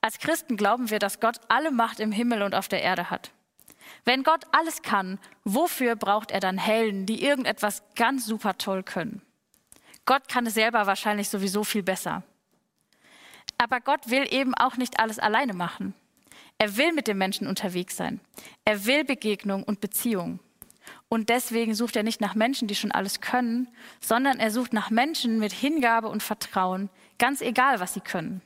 Als 0.00 0.18
Christen 0.18 0.56
glauben 0.56 0.90
wir, 0.90 0.98
dass 0.98 1.20
Gott 1.20 1.40
alle 1.48 1.70
Macht 1.70 2.00
im 2.00 2.12
Himmel 2.12 2.42
und 2.42 2.54
auf 2.54 2.68
der 2.68 2.82
Erde 2.82 3.10
hat. 3.10 3.32
Wenn 4.04 4.22
Gott 4.22 4.44
alles 4.52 4.82
kann, 4.82 5.18
wofür 5.44 5.96
braucht 5.96 6.30
er 6.30 6.40
dann 6.40 6.58
Helden, 6.58 7.06
die 7.06 7.24
irgendetwas 7.24 7.82
ganz 7.96 8.26
super 8.26 8.56
toll 8.56 8.82
können? 8.82 9.22
Gott 10.06 10.28
kann 10.28 10.46
es 10.46 10.54
selber 10.54 10.86
wahrscheinlich 10.86 11.28
sowieso 11.28 11.64
viel 11.64 11.82
besser. 11.82 12.22
Aber 13.58 13.80
Gott 13.80 14.08
will 14.08 14.26
eben 14.32 14.54
auch 14.54 14.76
nicht 14.76 14.98
alles 14.98 15.18
alleine 15.18 15.52
machen. 15.52 15.94
Er 16.60 16.76
will 16.76 16.92
mit 16.92 17.08
den 17.08 17.16
Menschen 17.16 17.46
unterwegs 17.46 17.96
sein. 17.96 18.20
Er 18.66 18.84
will 18.84 19.02
Begegnung 19.02 19.62
und 19.62 19.80
Beziehung. 19.80 20.40
Und 21.08 21.30
deswegen 21.30 21.74
sucht 21.74 21.96
er 21.96 22.02
nicht 22.02 22.20
nach 22.20 22.34
Menschen, 22.34 22.68
die 22.68 22.74
schon 22.74 22.92
alles 22.92 23.22
können, 23.22 23.66
sondern 23.98 24.38
er 24.38 24.50
sucht 24.50 24.74
nach 24.74 24.90
Menschen 24.90 25.38
mit 25.38 25.52
Hingabe 25.52 26.08
und 26.08 26.22
Vertrauen, 26.22 26.90
ganz 27.18 27.40
egal, 27.40 27.80
was 27.80 27.94
sie 27.94 28.02
können. 28.02 28.42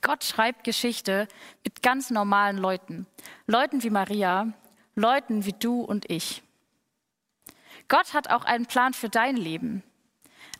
Gott 0.00 0.24
schreibt 0.24 0.64
Geschichte 0.64 1.28
mit 1.62 1.82
ganz 1.82 2.08
normalen 2.08 2.56
Leuten. 2.56 3.06
Leuten 3.46 3.82
wie 3.82 3.90
Maria, 3.90 4.54
Leuten 4.94 5.44
wie 5.44 5.52
du 5.52 5.82
und 5.82 6.10
ich. 6.10 6.42
Gott 7.88 8.14
hat 8.14 8.30
auch 8.30 8.46
einen 8.46 8.64
Plan 8.64 8.94
für 8.94 9.10
dein 9.10 9.36
Leben. 9.36 9.82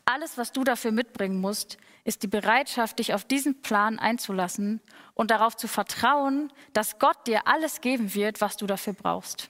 Alles, 0.05 0.37
was 0.37 0.53
du 0.53 0.63
dafür 0.63 0.93
mitbringen 0.93 1.41
musst, 1.41 1.79
ist 2.11 2.25
die 2.25 2.27
Bereitschaft, 2.27 2.99
dich 2.99 3.15
auf 3.15 3.25
diesen 3.25 3.63
Plan 3.63 4.01
einzulassen 4.01 4.81
und 5.15 5.31
darauf 5.31 5.57
zu 5.57 5.69
vertrauen, 5.69 6.53
dass 6.73 6.99
Gott 6.99 7.29
dir 7.29 7.47
alles 7.47 7.81
geben 7.81 8.15
wird, 8.15 8.41
was 8.41 8.57
du 8.57 8.67
dafür 8.67 8.95
brauchst. 8.95 9.49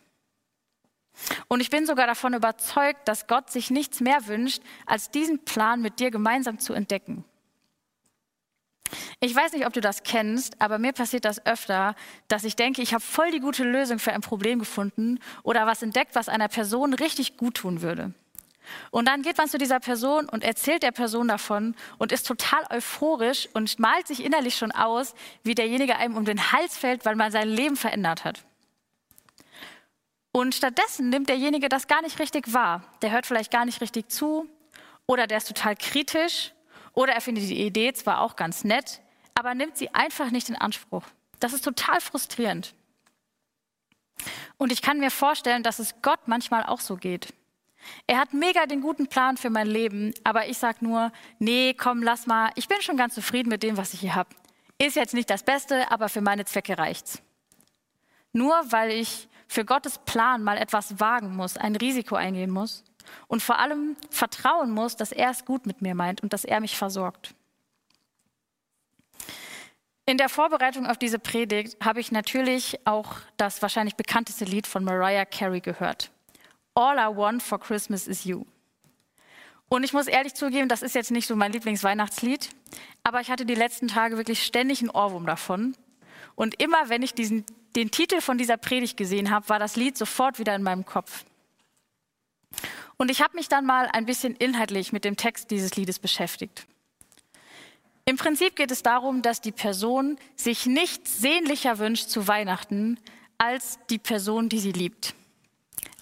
Und 1.49 1.61
ich 1.61 1.71
bin 1.71 1.87
sogar 1.87 2.07
davon 2.07 2.35
überzeugt, 2.35 3.09
dass 3.09 3.27
Gott 3.27 3.51
sich 3.51 3.71
nichts 3.71 4.01
mehr 4.01 4.27
wünscht, 4.27 4.63
als 4.85 5.11
diesen 5.11 5.43
Plan 5.47 5.81
mit 5.81 6.01
dir 6.01 6.11
gemeinsam 6.11 6.59
zu 6.59 6.75
entdecken. 6.75 7.25
Ich 9.21 9.35
weiß 9.35 9.55
nicht, 9.55 9.67
ob 9.67 9.73
du 9.73 9.81
das 9.81 10.03
kennst, 10.03 10.61
aber 10.61 10.79
mir 10.79 10.93
passiert 10.93 11.25
das 11.25 11.47
öfter, 11.47 11.95
dass 12.29 12.45
ich 12.45 12.57
denke, 12.57 12.83
ich 12.83 12.93
habe 12.93 13.03
voll 13.03 13.31
die 13.31 13.41
gute 13.41 13.65
Lösung 13.65 13.99
für 13.99 14.13
ein 14.13 14.21
Problem 14.21 14.59
gefunden 14.59 15.19
oder 15.43 15.67
was 15.67 15.83
entdeckt, 15.83 16.15
was 16.15 16.29
einer 16.29 16.49
Person 16.49 16.93
richtig 16.93 17.39
gut 17.39 17.55
tun 17.55 17.81
würde. 17.81 18.13
Und 18.91 19.07
dann 19.07 19.23
geht 19.23 19.39
man 19.39 19.49
zu 19.49 19.59
dieser 19.59 19.81
Person 19.81 20.29
und 20.29 20.45
erzählt 20.45 20.83
der 20.83 20.93
Person 20.93 21.29
davon 21.29 21.75
und 21.99 22.13
ist 22.13 22.27
total 22.27 22.65
euphorisch 22.71 23.49
und 23.55 23.79
malt 23.79 24.07
sich 24.07 24.25
innerlich 24.25 24.57
schon 24.57 24.73
aus, 24.73 25.15
wie 25.43 25.55
derjenige 25.55 25.97
einem 25.97 26.17
um 26.17 26.25
den 26.25 26.53
Hals 26.53 26.77
fällt, 26.77 27.05
weil 27.05 27.17
man 27.17 27.33
sein 27.33 27.49
Leben 27.49 27.77
verändert 27.77 28.25
hat. 28.25 28.45
Und 30.33 30.55
stattdessen 30.55 31.11
nimmt 31.11 31.29
derjenige 31.29 31.69
das 31.69 31.89
gar 31.89 32.03
nicht 32.03 32.19
richtig 32.19 32.53
wahr. 32.53 32.85
Der 33.03 33.11
hört 33.11 33.27
vielleicht 33.27 33.51
gar 33.51 33.65
nicht 33.65 33.81
richtig 33.81 34.11
zu 34.11 34.49
oder 35.07 35.27
der 35.27 35.39
ist 35.39 35.49
total 35.49 35.75
kritisch 35.77 36.53
oder 36.93 37.13
er 37.13 37.21
findet 37.21 37.45
die 37.45 37.67
Idee 37.67 37.93
zwar 37.93 38.21
auch 38.21 38.37
ganz 38.37 38.65
nett, 38.65 39.01
aber 39.35 39.55
nimmt 39.55 39.77
sie 39.77 39.93
einfach 39.95 40.31
nicht 40.31 40.49
in 40.49 40.57
Anspruch. 40.57 41.05
Das 41.41 41.53
ist 41.53 41.65
total 41.65 42.01
frustrierend. 42.01 42.75
Und 44.57 44.71
ich 44.71 44.83
kann 44.83 44.99
mir 44.99 45.11
vorstellen, 45.11 45.63
dass 45.63 45.79
es 45.79 45.95
Gott 46.03 46.21
manchmal 46.27 46.65
auch 46.65 46.81
so 46.81 46.97
geht. 46.97 47.33
Er 48.07 48.19
hat 48.19 48.33
mega 48.33 48.67
den 48.67 48.81
guten 48.81 49.07
Plan 49.07 49.37
für 49.37 49.51
mein 49.51 49.67
Leben, 49.67 50.13
aber 50.25 50.49
ich 50.49 50.59
sage 50.59 50.79
nur, 50.81 51.13
nee, 51.39 51.75
komm, 51.75 52.03
lass 52.03 52.27
mal, 52.27 52.51
ich 52.55 52.69
bin 52.69 52.81
schon 52.83 52.97
ganz 52.97 53.15
zufrieden 53.15 53.49
mit 53.49 53.63
dem, 53.63 53.77
was 53.77 53.95
ich 53.95 54.01
hier 54.01 54.15
habe. 54.15 54.31
Ist 54.79 54.97
jetzt 54.97 55.15
nicht 55.15 55.31
das 55.31 55.43
Beste, 55.43 55.91
aber 55.91 56.09
für 56.09 56.21
meine 56.21 56.45
Zwecke 56.45 56.79
reicht's. 56.79 57.23
Nur 58.33 58.55
weil 58.71 58.93
ich 58.93 59.29
für 59.49 59.65
Gottes 59.65 59.99
Plan 59.99 60.43
mal 60.43 60.57
etwas 60.57 61.01
wagen 61.01 61.35
muss, 61.35 61.57
ein 61.57 61.77
Risiko 61.77 62.15
eingehen 62.15 62.51
muss 62.51 62.85
und 63.27 63.43
vor 63.43 63.59
allem 63.59 63.97
vertrauen 64.11 64.71
muss, 64.71 64.97
dass 64.97 65.13
er 65.13 65.31
es 65.31 65.45
gut 65.45 65.67
mit 65.67 65.83
mir 65.83 65.95
meint 65.95 66.23
und 66.23 66.33
dass 66.33 66.45
er 66.45 66.61
mich 66.61 66.77
versorgt. 66.77 67.35
In 70.07 70.19
der 70.19 70.29
Vorbereitung 70.29 70.87
auf 70.87 70.99
diese 70.99 71.19
Predigt 71.19 71.85
habe 71.85 72.01
ich 72.01 72.11
natürlich 72.11 72.85
auch 72.85 73.17
das 73.37 73.63
wahrscheinlich 73.63 73.97
bekannteste 73.97 74.45
Lied 74.45 74.67
von 74.67 74.83
Mariah 74.83 75.25
Carey 75.25 75.61
gehört. 75.61 76.11
All 76.75 76.97
I 76.99 77.17
Want 77.17 77.43
for 77.43 77.59
Christmas 77.59 78.07
is 78.07 78.25
You. 78.25 78.45
Und 79.69 79.85
ich 79.85 79.93
muss 79.93 80.09
ehrlich 80.09 80.35
zugeben, 80.35 80.69
das 80.69 80.83
ist 80.83 80.95
jetzt 80.95 81.11
nicht 81.11 81.27
so 81.27 81.37
mein 81.37 81.53
Lieblingsweihnachtslied, 81.53 82.51
aber 83.05 83.21
ich 83.21 83.31
hatte 83.31 83.47
die 83.47 83.55
letzten 83.55 83.89
Tage 83.89 84.17
wirklich 84.17 84.43
ständig 84.43 84.81
einen 84.81 84.91
Ohrwurm 84.91 85.27
davon. 85.27 85.77
Und 86.35 86.61
immer 86.61 86.89
wenn 86.89 87.03
ich 87.03 87.15
diesen, 87.15 87.45
den 87.77 87.91
Titel 87.91 88.21
von 88.21 88.37
dieser 88.37 88.57
Predigt 88.57 88.97
gesehen 88.97 89.31
habe, 89.31 89.49
war 89.49 89.59
das 89.59 89.77
Lied 89.77 89.97
sofort 89.97 90.39
wieder 90.39 90.55
in 90.57 90.63
meinem 90.63 90.85
Kopf. 90.85 91.25
Und 92.97 93.11
ich 93.11 93.23
habe 93.23 93.37
mich 93.37 93.49
dann 93.49 93.65
mal 93.65 93.89
ein 93.93 94.07
bisschen 94.07 94.35
inhaltlich 94.35 94.93
mit 94.93 95.05
dem 95.05 95.17
Text 95.17 95.51
dieses 95.51 95.77
Liedes 95.77 95.99
beschäftigt. 95.99 96.67
Im 98.05 98.17
Prinzip 98.17 98.57
geht 98.57 98.73
es 98.73 98.83
darum, 98.83 99.23
dass 99.23 99.41
die 99.41 99.53
Person 99.53 100.19
sich 100.35 100.67
nichts 100.67 101.21
sehnlicher 101.21 101.79
wünscht 101.79 102.09
zu 102.09 102.27
Weihnachten 102.27 102.99
als 103.39 103.79
die 103.89 103.99
Person, 103.99 104.49
die 104.49 104.59
sie 104.59 104.73
liebt. 104.73 105.15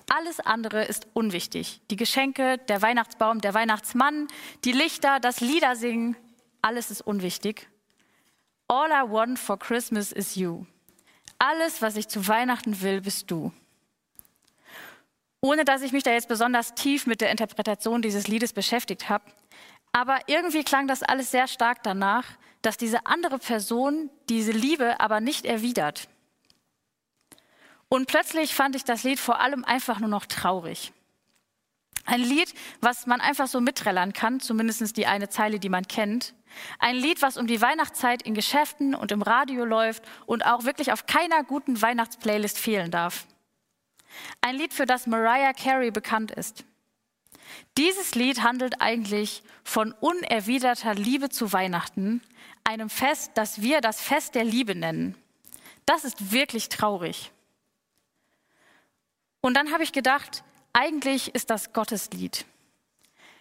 Alles 0.08 0.40
andere 0.40 0.84
ist 0.84 1.06
unwichtig. 1.12 1.80
Die 1.90 1.96
Geschenke, 1.96 2.58
der 2.58 2.80
Weihnachtsbaum, 2.80 3.40
der 3.40 3.54
Weihnachtsmann, 3.54 4.26
die 4.64 4.72
Lichter, 4.72 5.20
das 5.20 5.40
Liedersingen, 5.40 6.16
alles 6.62 6.90
ist 6.90 7.02
unwichtig. 7.02 7.68
All 8.68 8.90
I 8.90 9.10
want 9.10 9.38
for 9.38 9.58
Christmas 9.58 10.12
is 10.12 10.34
you. 10.34 10.64
Alles, 11.38 11.82
was 11.82 11.96
ich 11.96 12.08
zu 12.08 12.26
Weihnachten 12.26 12.80
will, 12.80 13.00
bist 13.02 13.30
du. 13.30 13.52
Ohne 15.40 15.64
dass 15.64 15.82
ich 15.82 15.92
mich 15.92 16.02
da 16.02 16.10
jetzt 16.10 16.28
besonders 16.28 16.74
tief 16.74 17.06
mit 17.06 17.20
der 17.20 17.30
Interpretation 17.30 18.02
dieses 18.02 18.26
Liedes 18.26 18.52
beschäftigt 18.52 19.08
habe, 19.08 19.24
aber 19.92 20.18
irgendwie 20.26 20.64
klang 20.64 20.88
das 20.88 21.02
alles 21.02 21.30
sehr 21.30 21.46
stark 21.46 21.82
danach, 21.82 22.24
dass 22.62 22.76
diese 22.76 23.06
andere 23.06 23.38
Person 23.38 24.10
diese 24.28 24.52
Liebe 24.52 25.00
aber 25.00 25.20
nicht 25.20 25.46
erwidert. 25.46 26.08
Und 27.88 28.06
plötzlich 28.06 28.54
fand 28.54 28.76
ich 28.76 28.84
das 28.84 29.02
Lied 29.02 29.18
vor 29.18 29.40
allem 29.40 29.64
einfach 29.64 29.98
nur 29.98 30.08
noch 30.08 30.26
traurig. 30.26 30.92
Ein 32.04 32.20
Lied, 32.20 32.54
was 32.80 33.06
man 33.06 33.20
einfach 33.20 33.48
so 33.48 33.60
mitträllern 33.60 34.14
kann, 34.14 34.40
zumindest 34.40 34.96
die 34.96 35.06
eine 35.06 35.28
Zeile, 35.28 35.58
die 35.58 35.68
man 35.68 35.86
kennt. 35.86 36.34
Ein 36.78 36.96
Lied, 36.96 37.20
was 37.20 37.36
um 37.36 37.46
die 37.46 37.60
Weihnachtszeit 37.60 38.22
in 38.22 38.32
Geschäften 38.34 38.94
und 38.94 39.12
im 39.12 39.20
Radio 39.20 39.64
läuft 39.66 40.02
und 40.24 40.44
auch 40.46 40.64
wirklich 40.64 40.92
auf 40.92 41.04
keiner 41.04 41.44
guten 41.44 41.80
Weihnachtsplaylist 41.80 42.58
fehlen 42.58 42.90
darf. 42.90 43.26
Ein 44.40 44.56
Lied, 44.56 44.72
für 44.72 44.86
das 44.86 45.06
Mariah 45.06 45.52
Carey 45.52 45.90
bekannt 45.90 46.30
ist. 46.30 46.64
Dieses 47.76 48.14
Lied 48.14 48.42
handelt 48.42 48.80
eigentlich 48.80 49.42
von 49.62 49.92
unerwiderter 49.92 50.94
Liebe 50.94 51.28
zu 51.28 51.52
Weihnachten, 51.52 52.22
einem 52.64 52.90
Fest, 52.90 53.32
das 53.34 53.60
wir 53.60 53.80
das 53.80 54.00
Fest 54.00 54.34
der 54.34 54.44
Liebe 54.44 54.74
nennen. 54.74 55.14
Das 55.86 56.04
ist 56.04 56.32
wirklich 56.32 56.68
traurig. 56.68 57.32
Und 59.48 59.54
dann 59.54 59.72
habe 59.72 59.82
ich 59.82 59.92
gedacht, 59.92 60.44
eigentlich 60.74 61.34
ist 61.34 61.48
das 61.48 61.72
Gotteslied. 61.72 62.44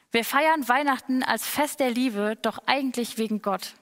Wir 0.09 0.23
feiern 0.23 0.65
Weihnachten 0.69 1.21
als 1.21 1.45
Fest 1.45 1.81
der 1.81 1.91
Liebe, 1.91 2.37
doch 2.41 2.59
eigentlich 2.65 3.17
wegen 3.17 3.41
Gott, 3.41 3.73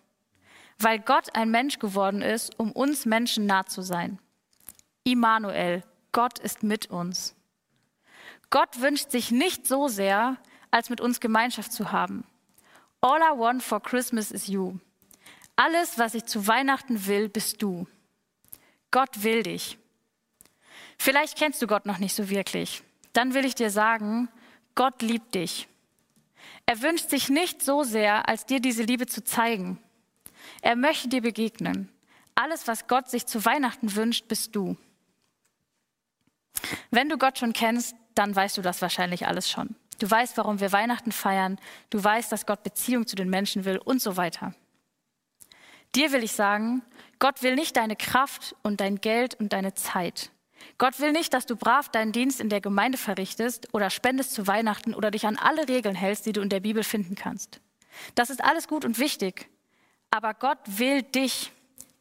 weil 0.80 0.98
Gott 0.98 1.36
ein 1.36 1.52
Mensch 1.52 1.78
geworden 1.78 2.24
ist, 2.24 2.60
um 2.60 2.72
uns 2.72 3.06
Menschen 3.06 3.46
nah 3.46 3.68
zu 3.68 3.84
sein. 3.84 4.18
Immanuel, 5.04 5.84
Gott 6.14 6.40
ist 6.40 6.64
mit 6.64 6.90
uns. 6.90 7.36
Gott 8.50 8.82
wünscht 8.82 9.12
sich 9.12 9.30
nicht 9.30 9.68
so 9.68 9.88
sehr, 9.88 10.38
als 10.72 10.90
mit 10.90 11.02
uns 11.02 11.20
Gemeinschaft 11.20 11.72
zu 11.72 11.92
haben. 11.92 12.26
All 13.02 13.20
I 13.20 13.38
want 13.38 13.62
for 13.62 13.80
Christmas 13.80 14.32
is 14.32 14.48
you. 14.48 14.80
Alles, 15.58 16.00
was 16.00 16.16
ich 16.16 16.26
zu 16.26 16.48
Weihnachten 16.48 17.06
will, 17.06 17.30
bist 17.30 17.62
du. 17.62 17.86
Gott 18.90 19.22
will 19.22 19.44
dich. 19.44 19.78
Vielleicht 20.98 21.38
kennst 21.38 21.62
du 21.62 21.68
Gott 21.68 21.86
noch 21.86 22.00
nicht 22.00 22.16
so 22.16 22.30
wirklich. 22.30 22.84
Dann 23.14 23.34
will 23.34 23.46
ich 23.46 23.56
dir 23.56 23.70
sagen, 23.70 24.30
Gott 24.76 25.02
liebt 25.02 25.36
dich. 25.36 25.68
Er 26.66 26.82
wünscht 26.82 27.10
sich 27.10 27.30
nicht 27.30 27.62
so 27.62 27.84
sehr, 27.84 28.28
als 28.28 28.46
dir 28.46 28.60
diese 28.60 28.84
Liebe 28.84 29.06
zu 29.06 29.24
zeigen. 29.24 29.80
Er 30.62 30.76
möchte 30.76 31.08
dir 31.08 31.22
begegnen. 31.22 31.90
Alles, 32.34 32.68
was 32.68 32.88
Gott 32.88 33.10
sich 33.10 33.26
zu 33.26 33.46
Weihnachten 33.46 33.96
wünscht, 33.96 34.28
bist 34.28 34.56
du. 34.56 34.76
Wenn 36.92 37.10
du 37.10 37.18
Gott 37.18 37.38
schon 37.38 37.54
kennst, 37.54 37.96
dann 38.16 38.36
weißt 38.36 38.58
du 38.58 38.62
das 38.62 38.82
wahrscheinlich 38.82 39.28
alles 39.28 39.50
schon. 39.50 39.76
Du 40.00 40.10
weißt, 40.10 40.38
warum 40.38 40.60
wir 40.60 40.72
Weihnachten 40.72 41.12
feiern. 41.12 41.58
Du 41.90 42.04
weißt, 42.04 42.32
dass 42.32 42.46
Gott 42.46 42.64
Beziehung 42.64 43.08
zu 43.08 43.16
den 43.16 43.30
Menschen 43.30 43.64
will 43.66 43.78
und 43.78 44.02
so 44.02 44.18
weiter. 44.18 44.54
Dir 45.96 46.12
will 46.12 46.24
ich 46.24 46.34
sagen, 46.34 46.82
Gott 47.20 47.42
will 47.44 47.56
nicht 47.56 47.78
deine 47.78 47.96
Kraft 47.96 48.56
und 48.64 48.82
dein 48.82 49.00
Geld 49.00 49.36
und 49.36 49.54
deine 49.54 49.74
Zeit. 49.74 50.32
Gott 50.78 51.00
will 51.00 51.12
nicht, 51.12 51.34
dass 51.34 51.46
du 51.46 51.56
brav 51.56 51.90
deinen 51.90 52.12
Dienst 52.12 52.40
in 52.40 52.50
der 52.50 52.62
Gemeinde 52.62 52.98
verrichtest 52.98 53.74
oder 53.74 53.90
spendest 53.90 54.34
zu 54.34 54.48
Weihnachten 54.48 54.94
oder 54.94 55.12
dich 55.12 55.26
an 55.26 55.38
alle 55.38 55.68
Regeln 55.68 55.96
hältst, 55.96 56.26
die 56.26 56.34
du 56.34 56.42
in 56.42 56.50
der 56.50 56.60
Bibel 56.60 56.84
finden 56.84 57.16
kannst. 57.16 57.62
Das 58.16 58.30
ist 58.30 58.44
alles 58.44 58.68
gut 58.68 58.86
und 58.86 59.00
wichtig. 59.00 59.48
Aber 60.12 60.34
Gott 60.34 60.60
will 60.66 61.02
dich, 61.02 61.52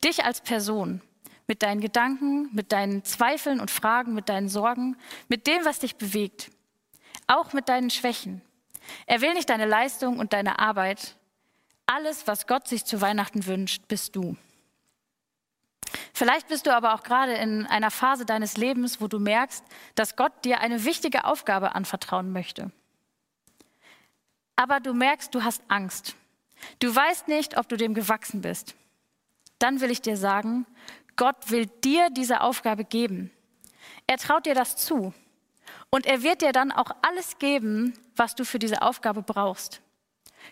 dich 0.02 0.24
als 0.24 0.40
Person, 0.40 1.00
mit 1.46 1.62
deinen 1.62 1.80
Gedanken, 1.80 2.48
mit 2.52 2.72
deinen 2.72 3.04
Zweifeln 3.04 3.60
und 3.60 3.70
Fragen, 3.70 4.14
mit 4.14 4.28
deinen 4.28 4.48
Sorgen, 4.48 4.96
mit 5.28 5.46
dem, 5.46 5.64
was 5.64 5.80
dich 5.80 5.96
bewegt, 5.96 6.50
auch 7.26 7.52
mit 7.52 7.68
deinen 7.68 7.90
Schwächen. 7.90 8.42
Er 9.06 9.20
will 9.20 9.34
nicht 9.34 9.50
deine 9.50 9.66
Leistung 9.66 10.18
und 10.18 10.32
deine 10.32 10.58
Arbeit. 10.58 11.16
Alles, 11.86 12.26
was 12.26 12.46
Gott 12.46 12.68
sich 12.68 12.84
zu 12.84 13.00
Weihnachten 13.00 13.46
wünscht, 13.46 13.88
bist 13.88 14.16
du. 14.16 14.36
Vielleicht 16.12 16.48
bist 16.48 16.66
du 16.66 16.74
aber 16.74 16.94
auch 16.94 17.02
gerade 17.02 17.34
in 17.34 17.66
einer 17.66 17.90
Phase 17.90 18.24
deines 18.24 18.56
Lebens, 18.56 19.00
wo 19.00 19.08
du 19.08 19.18
merkst, 19.18 19.64
dass 19.94 20.16
Gott 20.16 20.44
dir 20.44 20.60
eine 20.60 20.84
wichtige 20.84 21.24
Aufgabe 21.24 21.74
anvertrauen 21.74 22.32
möchte. 22.32 22.70
Aber 24.56 24.80
du 24.80 24.94
merkst, 24.94 25.34
du 25.34 25.42
hast 25.42 25.62
Angst. 25.68 26.14
Du 26.78 26.94
weißt 26.94 27.28
nicht, 27.28 27.58
ob 27.58 27.68
du 27.68 27.76
dem 27.76 27.94
gewachsen 27.94 28.40
bist. 28.40 28.74
Dann 29.58 29.80
will 29.80 29.90
ich 29.90 30.02
dir 30.02 30.16
sagen, 30.16 30.66
Gott 31.16 31.50
will 31.50 31.66
dir 31.66 32.10
diese 32.10 32.40
Aufgabe 32.40 32.84
geben. 32.84 33.30
Er 34.06 34.18
traut 34.18 34.46
dir 34.46 34.54
das 34.54 34.76
zu. 34.76 35.14
Und 35.90 36.06
er 36.06 36.22
wird 36.22 36.42
dir 36.42 36.52
dann 36.52 36.72
auch 36.72 36.90
alles 37.02 37.38
geben, 37.38 37.94
was 38.16 38.34
du 38.34 38.44
für 38.44 38.58
diese 38.58 38.82
Aufgabe 38.82 39.22
brauchst. 39.22 39.80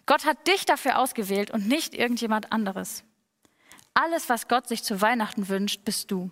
Gott 0.07 0.25
hat 0.25 0.47
dich 0.47 0.65
dafür 0.65 0.99
ausgewählt 0.99 1.51
und 1.51 1.67
nicht 1.69 1.95
irgendjemand 1.95 2.53
anderes. 2.53 3.05
Alles, 3.95 4.29
was 4.29 4.49
Gott 4.49 4.69
sich 4.69 4.83
zu 4.83 5.01
Weihnachten 5.01 5.49
wünscht, 5.49 5.85
bist 5.85 6.11
du. 6.11 6.31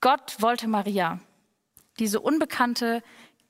Gott 0.00 0.36
wollte 0.40 0.68
Maria, 0.68 1.20
diese 1.98 2.20
unbekannte, 2.20 3.02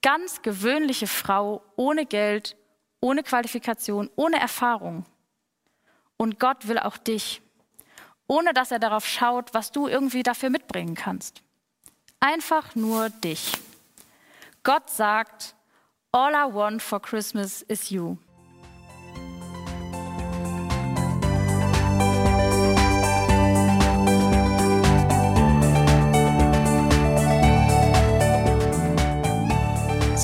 ganz 0.03 0.43
gewöhnliche 0.43 1.07
Frau 1.07 1.63
ohne 1.75 2.07
Geld, 2.07 2.57
ohne 3.01 3.23
Qualifikation, 3.23 4.11
ohne 4.17 4.39
Erfahrung. 4.39 5.05
Und 6.17 6.39
Gott 6.39 6.69
will 6.69 6.79
auch 6.79 6.97
dich 6.97 7.43
ohne 8.29 8.53
dass 8.53 8.71
er 8.71 8.79
darauf 8.79 9.07
schaut, 9.07 9.55
was 9.55 9.73
du 9.73 9.87
irgendwie 9.87 10.23
dafür 10.23 10.51
mitbringen 10.51 10.95
kannst. 10.95 11.43
Einfach 12.21 12.75
nur 12.75 13.11
dich. 13.11 13.53
Gott 14.63 14.91
sagt, 14.91 15.55
All 16.13 16.33
I 16.33 16.53
want 16.53 16.83
for 16.83 17.01
Christmas 17.01 17.63
is 17.63 17.91
you. 17.91 18.17